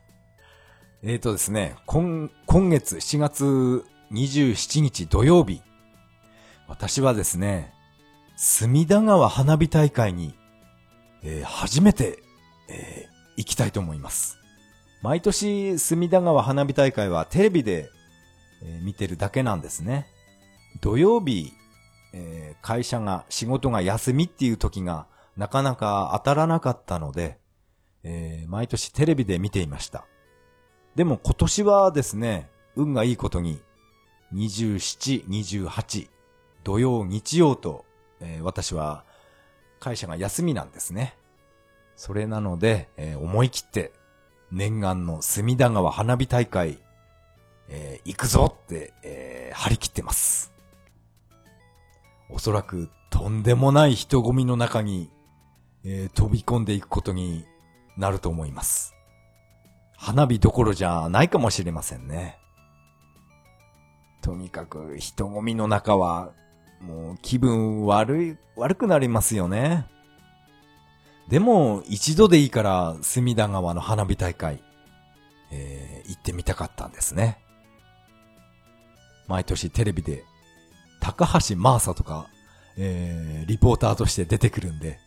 [1.03, 5.63] えーとですね、今、今月7月27日土曜日、
[6.69, 7.73] 私はですね、
[8.37, 10.35] 隅田川花火大会に、
[11.23, 12.23] えー、初めて、
[12.69, 13.09] えー、
[13.39, 14.39] 行きたいと思います。
[15.03, 17.91] 毎年隅田川花火大会はテレビで
[18.63, 20.07] えー、見てるだけなんですね。
[20.81, 21.53] 土曜日、
[22.13, 25.07] えー、会社が、仕事が休みっていう時が
[25.37, 27.39] なかなか当たらなかったので、
[28.03, 30.07] えー、毎年テレビで見ていました。
[30.95, 33.61] でも今年はですね、運がいいことに、
[34.35, 36.09] 27、28、
[36.69, 37.87] 土曜、日曜と、
[38.21, 39.05] えー、私は
[39.81, 41.17] 会社が休みなんですね。
[41.97, 43.91] それなので、えー、思い切って
[44.53, 46.79] 念願の隅田川花火大会、
[47.71, 50.53] えー、行くぞって、えー、張り切ってます。
[52.29, 55.11] おそらくとんでもない人混みの中に、
[55.85, 57.47] えー、飛び込んでいくことに
[57.97, 58.95] なると思います。
[59.97, 62.39] 花火どころじゃないかもしれませんね。
[64.21, 66.35] とにかく人混みの中は、
[66.81, 69.87] もう気分悪い、悪くなりますよね。
[71.29, 74.63] でも、一度でいいから隅田川の花火大会、
[75.51, 77.39] えー、行ってみたかったんですね。
[79.27, 80.25] 毎年テレビで、
[81.01, 82.29] 高橋マーサとか、
[82.77, 84.99] えー、リポーターとして出てくるんで、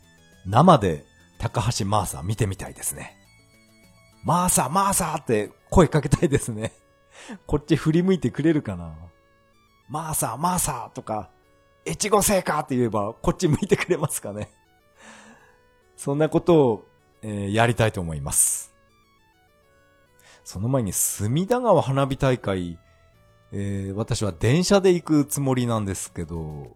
[0.45, 1.05] 生で
[1.39, 3.17] 高橋マーサ見てみたいですね。
[4.23, 6.73] マーサマーサって声かけたいですね。
[7.47, 8.93] こっち振り向いてくれるかな
[9.89, 11.29] マーサマーサとか、
[11.85, 14.49] 越後製かって言えば、こっち向いてくれますかね。
[15.95, 16.85] そんなことを、
[17.21, 18.73] えー、やりたいと思います。
[20.43, 22.77] その前に隅田川花火大会、
[23.51, 26.75] えー、私は電車で行くつもりなんですけど、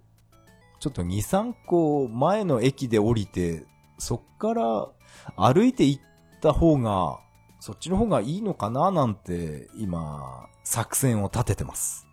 [0.80, 3.66] ちょっと2、3個前の駅で降りて、
[3.98, 4.88] そっから
[5.36, 6.02] 歩いて行っ
[6.42, 7.20] た方が、
[7.60, 12.05] そっちの方がいいのかななんて、今、作戦を立ててます。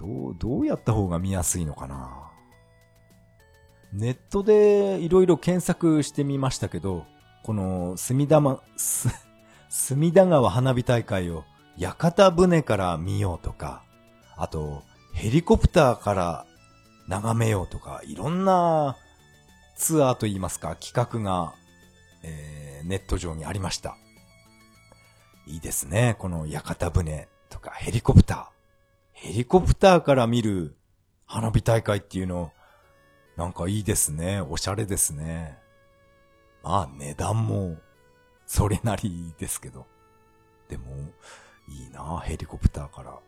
[0.00, 2.30] どう、どうやった方が見やすいのかな？
[3.92, 7.04] ネットでいろいろ検索してみましたけど、
[7.42, 9.08] この隅田ま、す
[9.68, 11.44] 隅田川花火大会を
[11.76, 13.82] 屋形船から見ようとか、
[14.36, 14.82] あと
[15.12, 16.46] ヘリコプターから
[17.06, 18.96] 眺めようとか、いろんな
[19.76, 21.52] ツアーといいますか企画が、
[22.22, 23.96] えー、ネット上にありました。
[25.46, 26.16] いいですね。
[26.18, 28.59] この屋形船とかヘリコプター。
[29.22, 30.74] ヘリコプターから見る
[31.26, 32.52] 花火大会っていうの、
[33.36, 34.40] なんかいいですね。
[34.40, 35.58] おしゃれですね。
[36.62, 37.76] まあ値段も
[38.46, 39.86] それなりですけど。
[40.70, 40.86] でも、
[41.68, 43.18] いいなヘリコプターから。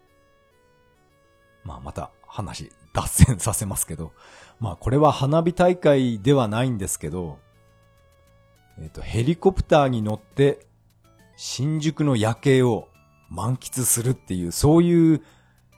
[1.63, 4.13] まあまた話脱線させますけど。
[4.61, 7.39] まあこれは花火大会ではないんですけど、
[8.79, 10.67] えっ、ー、と、ヘリコプターに乗って
[11.37, 12.89] 新宿の夜景を
[13.29, 15.23] 満喫するっていう、そういう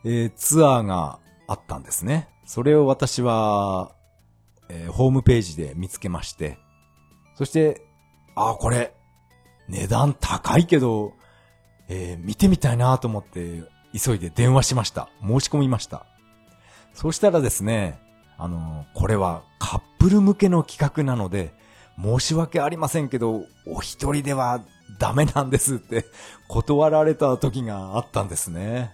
[0.04, 2.28] えー、ツアーがあったんですね。
[2.44, 3.92] それを私は、
[4.68, 6.58] えー、ホームページで見つけまして、
[7.36, 7.86] そして、
[8.34, 8.94] ああ、これ、
[9.68, 11.14] 値段高いけど、
[11.88, 13.62] えー、見てみたいなと思って、
[13.94, 15.08] 急いで電話しました。
[15.22, 16.04] 申し込みました。
[16.94, 17.98] そうしたらですね、
[18.36, 21.54] あのこれはカップル向けの企画なので、
[22.00, 24.64] 申し訳ありませんけど、お一人では
[24.98, 26.04] ダメなんですって
[26.48, 28.90] 断られた時があったんですね。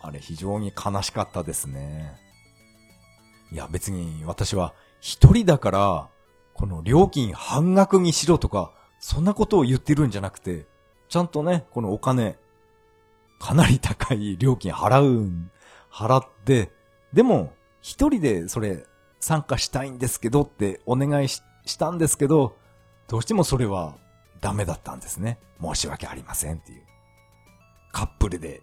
[0.00, 2.16] あれ非常に悲しかったですね。
[3.50, 6.08] いや別に私は一人だから、
[6.54, 10.66] この料金半額にしろとか、そんなことを言ってるんじゃなくて、
[11.08, 12.36] ちゃんとね、このお金、
[13.38, 15.50] かなり高い料金払う、
[15.90, 16.72] 払って、
[17.12, 18.84] でも、一人でそれ
[19.20, 21.42] 参加したいんですけどってお願いし
[21.78, 22.56] たんですけど、
[23.06, 23.96] どうしてもそれは
[24.40, 25.38] ダメだったんですね。
[25.62, 26.82] 申し訳ありませんっていう。
[27.92, 28.62] カップルで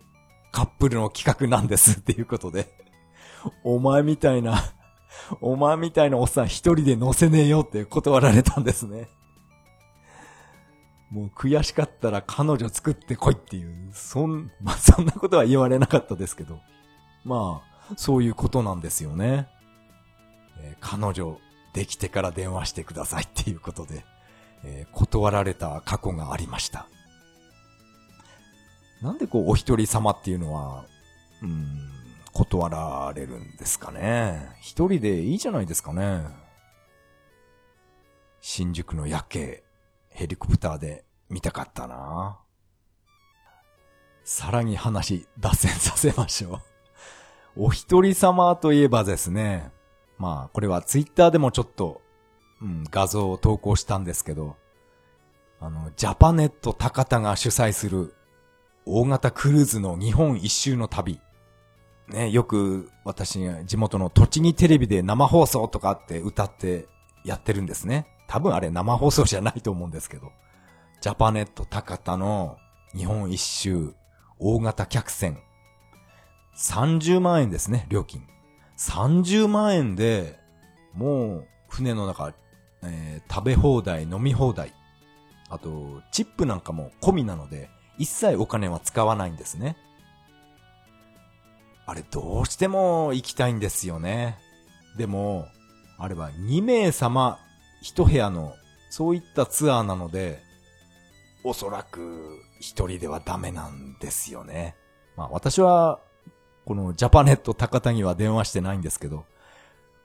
[0.55, 2.73] カップルの企画なんですっていうことで、
[3.65, 4.57] お前みたいな、
[5.41, 9.09] お前みたいなおっさん一人で乗せねえよって断られたんですね。
[11.11, 16.61] もう悔しかったら彼女作ってこいっていう、そん、まあ、そんなことは言われなかったですけど。
[17.25, 19.49] まあ、そういうことなんですよね。
[20.61, 21.37] えー、彼女
[21.73, 24.05] できてから電話してくださいっていうことで、
[24.63, 26.87] えー、断られた過去がありました。
[29.01, 30.85] なんでこう、お一人様っていうのは、
[31.41, 31.89] うん、
[32.33, 34.49] 断られるんですかね。
[34.59, 36.25] 一人でいいじゃないですかね。
[38.41, 39.63] 新宿の夜景、
[40.09, 42.39] ヘリコプターで見たかったな。
[44.23, 46.61] さらに話、脱線させましょ
[47.55, 47.65] う。
[47.65, 49.71] お一人様といえばですね、
[50.17, 52.01] まあ、これはツイッターでもちょっと、
[52.61, 54.57] うん、画像を投稿したんですけど、
[55.59, 58.13] あの、ジャパネット高田が主催する
[58.85, 61.19] 大型クルーズの日本一周の旅。
[62.07, 66.87] ね、よく私地元の栃木テレビで生放送とかって歌って
[67.23, 68.07] やってるんですね。
[68.27, 70.31] 多分あれ生放送じゃないと思うんですけど。
[71.01, 72.57] ジャパネット高田の
[72.95, 73.93] 日本一周
[74.39, 75.37] 大型客船。
[76.57, 78.23] 30万円ですね、料金。
[78.77, 80.39] 30万円で、
[80.93, 82.33] もう、船の中、
[82.83, 84.73] えー、食べ放題、飲み放題。
[85.49, 89.77] あと、チップなんかも込みなので、一切お金は使わないんですね。
[91.85, 94.37] あれ、どうしても行きたいんですよね。
[94.97, 95.47] でも、
[95.97, 97.39] あれは2名様
[97.85, 98.55] 1部屋の、
[98.89, 100.39] そういったツアーなので、
[101.43, 104.75] おそらく一人ではダメなんですよね。
[105.15, 105.99] まあ私は、
[106.65, 109.25] このジャパネット高田には電話してないんですけど、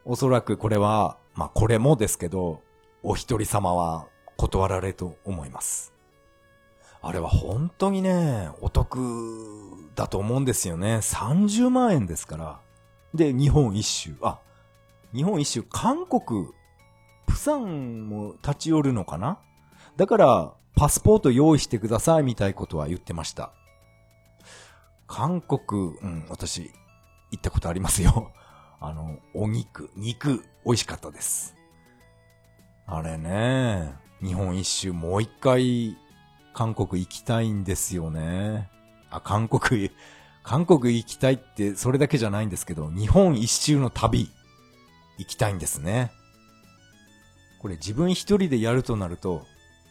[0.04, 2.60] おそらくこれは、まあこれもですけど、
[3.02, 5.89] お一人様は断られると思います。
[7.02, 10.96] あれは本当にね、お得だと思うんですよね。
[10.96, 12.60] 30万円ですから。
[13.14, 14.14] で、日本一周。
[14.22, 14.38] あ、
[15.14, 16.48] 日本一周、韓国、
[17.26, 19.38] プサンも立ち寄るのかな？
[19.96, 23.52] だから、パスポート用意してくださいみたいことは言ってました。
[25.06, 26.70] 韓国、うん、私、
[27.30, 28.30] 行ったことありますよ。
[28.80, 31.54] あの、お肉、肉、美味しかったです。
[32.86, 35.96] あれね、日本一周もう一回、
[36.52, 38.68] 韓国行きたいんですよね。
[39.10, 39.90] あ、韓国、
[40.42, 44.30] 韓国行きたいってそれだけじゃないんですけど、日本一周の旅、
[45.18, 46.12] 行きたいんですね。
[47.60, 49.44] これ自分一人でやるとなると、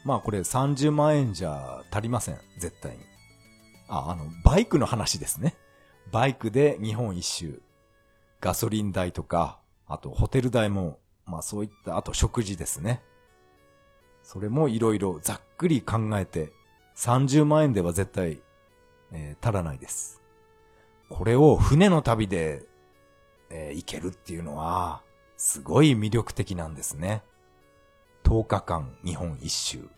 [0.03, 2.39] まあこれ30万円じゃ足りません。
[2.57, 3.03] 絶対に。
[3.87, 5.55] あ、あの、バイクの話ですね。
[6.11, 7.61] バイクで日本一周。
[8.41, 13.01] ガソリン代とか、あとホテル代も、まあそういった、あと食事ですね。
[14.31, 16.53] それもいろいろざっくり考えて、
[16.97, 18.43] 30万円では絶対、
[19.11, 20.21] えー、足らないです。
[21.09, 22.61] これを船の旅で、
[23.49, 25.01] えー、行けるっていうのは、
[25.35, 27.23] すごい魅力的なんですね。
[28.23, 29.89] 10日間日本一周。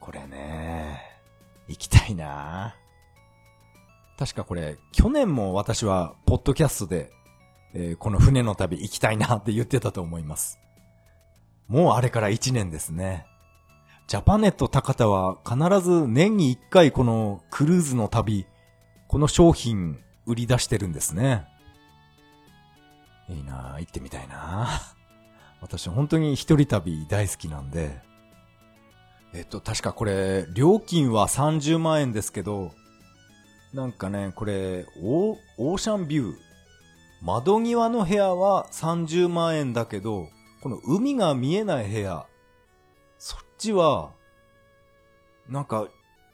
[0.00, 1.00] これね、
[1.68, 2.74] 行きたいな
[4.18, 7.12] 確かこれ、去年も私は、ポッドキャストで、
[7.74, 10.58] えー、この船の旅行きたいなって言ってたと思います。
[11.68, 13.26] もうあれから1年ですね。
[14.06, 18.46] ジャパネット高田は必ず年に1回このクルーズの旅、
[19.08, 21.46] この商品売り出してるんですね。
[23.28, 24.94] いいなぁ行ってみたいなぁ
[25.60, 28.00] 私本当に一人旅大好きなんで、
[29.32, 32.72] えっと、確かこれ、料金は30万円ですけど、
[33.72, 36.34] なんかね、これ、オーオーシャンビュー。
[37.22, 40.28] 窓際の部屋は30万円だけど、
[40.62, 42.26] この海が見えない部屋、
[43.18, 44.12] そっちは、
[45.48, 45.88] なんか、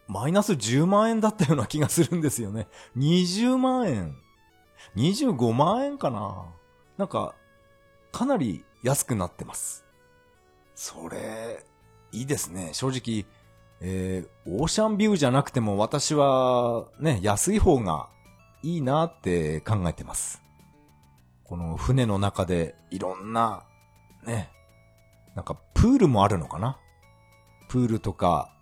[0.06, 2.68] マイナス10万円だったような気がするんですよね。
[2.96, 4.14] 20万円。
[4.96, 6.44] 25万円かな
[6.98, 7.34] なんか、
[8.12, 9.86] かなり安くなってます。
[10.74, 11.64] それ、
[12.12, 12.70] いいですね。
[12.74, 13.24] 正直、
[13.80, 18.10] えー、オーシャンビューじゃなくても私はね、安い方が
[18.62, 20.42] いいなって考えてます。
[21.44, 23.64] この船の中でいろんな、
[24.28, 24.50] ね、
[25.34, 26.78] なんかプールもあるのかな？
[27.68, 28.52] プールとか、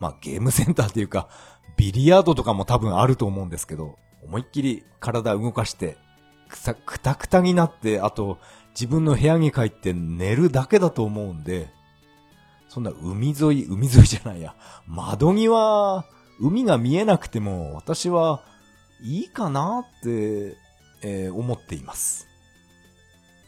[0.00, 1.28] まあゲームセンターっていうか、
[1.76, 5.98] ビリヤードとかも多分あると思うんですけど、思いっきり体動かして、
[6.48, 8.38] くさ、くたくたになって、あと、
[8.70, 11.68] 自分の部屋に帰って寝るだけだと思うんで、
[12.68, 14.54] そんな海沿い、海沿いじゃないや、
[14.86, 16.04] 窓際、
[16.40, 18.42] 海が見えなくても、私は
[19.02, 20.56] いいかなって、
[21.02, 22.26] えー、思っています。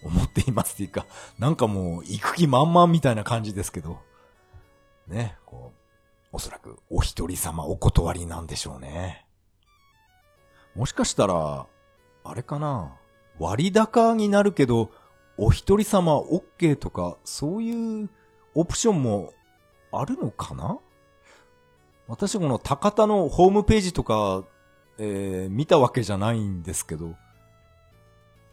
[0.03, 1.07] 思っていますっていうか、
[1.39, 3.99] なんかもう行く気満々みたいな感じですけど、
[5.07, 5.79] ね、こう、
[6.33, 9.27] おそらくお一人様お断りなんでしょうね。
[10.75, 11.67] もしかしたら、
[12.25, 12.97] あれかな
[13.39, 14.91] 割高になるけど、
[15.39, 18.11] お一人様 OK とか、そういう
[18.55, 19.33] オプションも
[19.93, 20.79] あるのかな？
[22.09, 24.45] 私この高田のホームページとか、
[24.99, 27.15] えー、見たわけじゃないんですけど、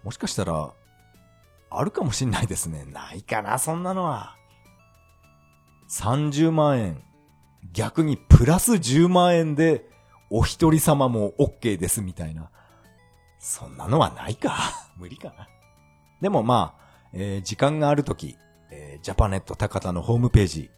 [0.04, 0.74] もしかしたら、
[1.80, 2.86] あるかもしんないですね。
[2.92, 4.36] ないかな、そんなのは。
[5.90, 7.04] 30万円。
[7.72, 9.86] 逆にプラス10万円で、
[10.30, 12.50] お一人様も OK ですみたいな。
[13.40, 14.56] そんなのはないか。
[14.98, 15.48] 無理かな。
[16.22, 16.84] でもまあ、
[17.14, 18.38] えー、時間があるとき、
[18.72, 20.72] えー、ジャパネット高田のホームページ、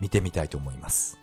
[0.00, 1.18] 見てみたいと思います。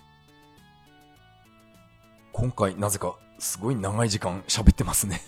[2.33, 5.21] 今回なぜかすごい長い時間喋ってますね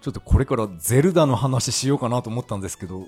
[0.00, 3.06] ちょっとこれからゼルダの話しようかなと思ったんですけど、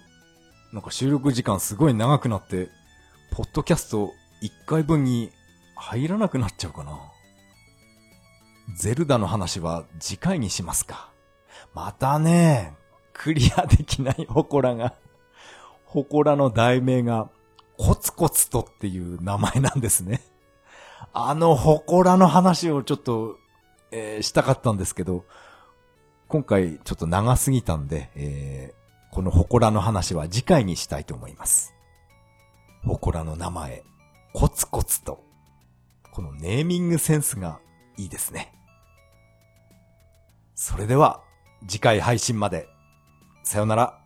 [0.72, 2.68] なんか収録時間すごい長くなって、
[3.30, 4.10] ポッドキャスト
[4.42, 5.30] 1回分に
[5.74, 6.98] 入らなくなっちゃうかな。
[8.76, 11.10] ゼルダの話は次回にしますか。
[11.74, 12.74] またね、
[13.12, 14.94] クリアできない祠が、
[15.86, 17.28] 祠の題名が、
[17.78, 20.20] コツコツとっていう名前なんですね。
[21.14, 23.38] あの祠の話をちょっと、
[23.90, 25.24] えーしたかったんですけど、
[26.32, 28.82] 今回ちょっと長すぎたんで、えー
[29.14, 31.74] この祠の話は次回にしたいと思います。
[32.86, 33.84] 祠の名前、
[34.32, 35.22] コツコツと。
[36.12, 37.60] このネーミングセンスが
[37.98, 38.54] いいですね。
[40.54, 41.20] それでは、
[41.68, 42.66] 次回配信まで。
[43.44, 44.01] さよなら。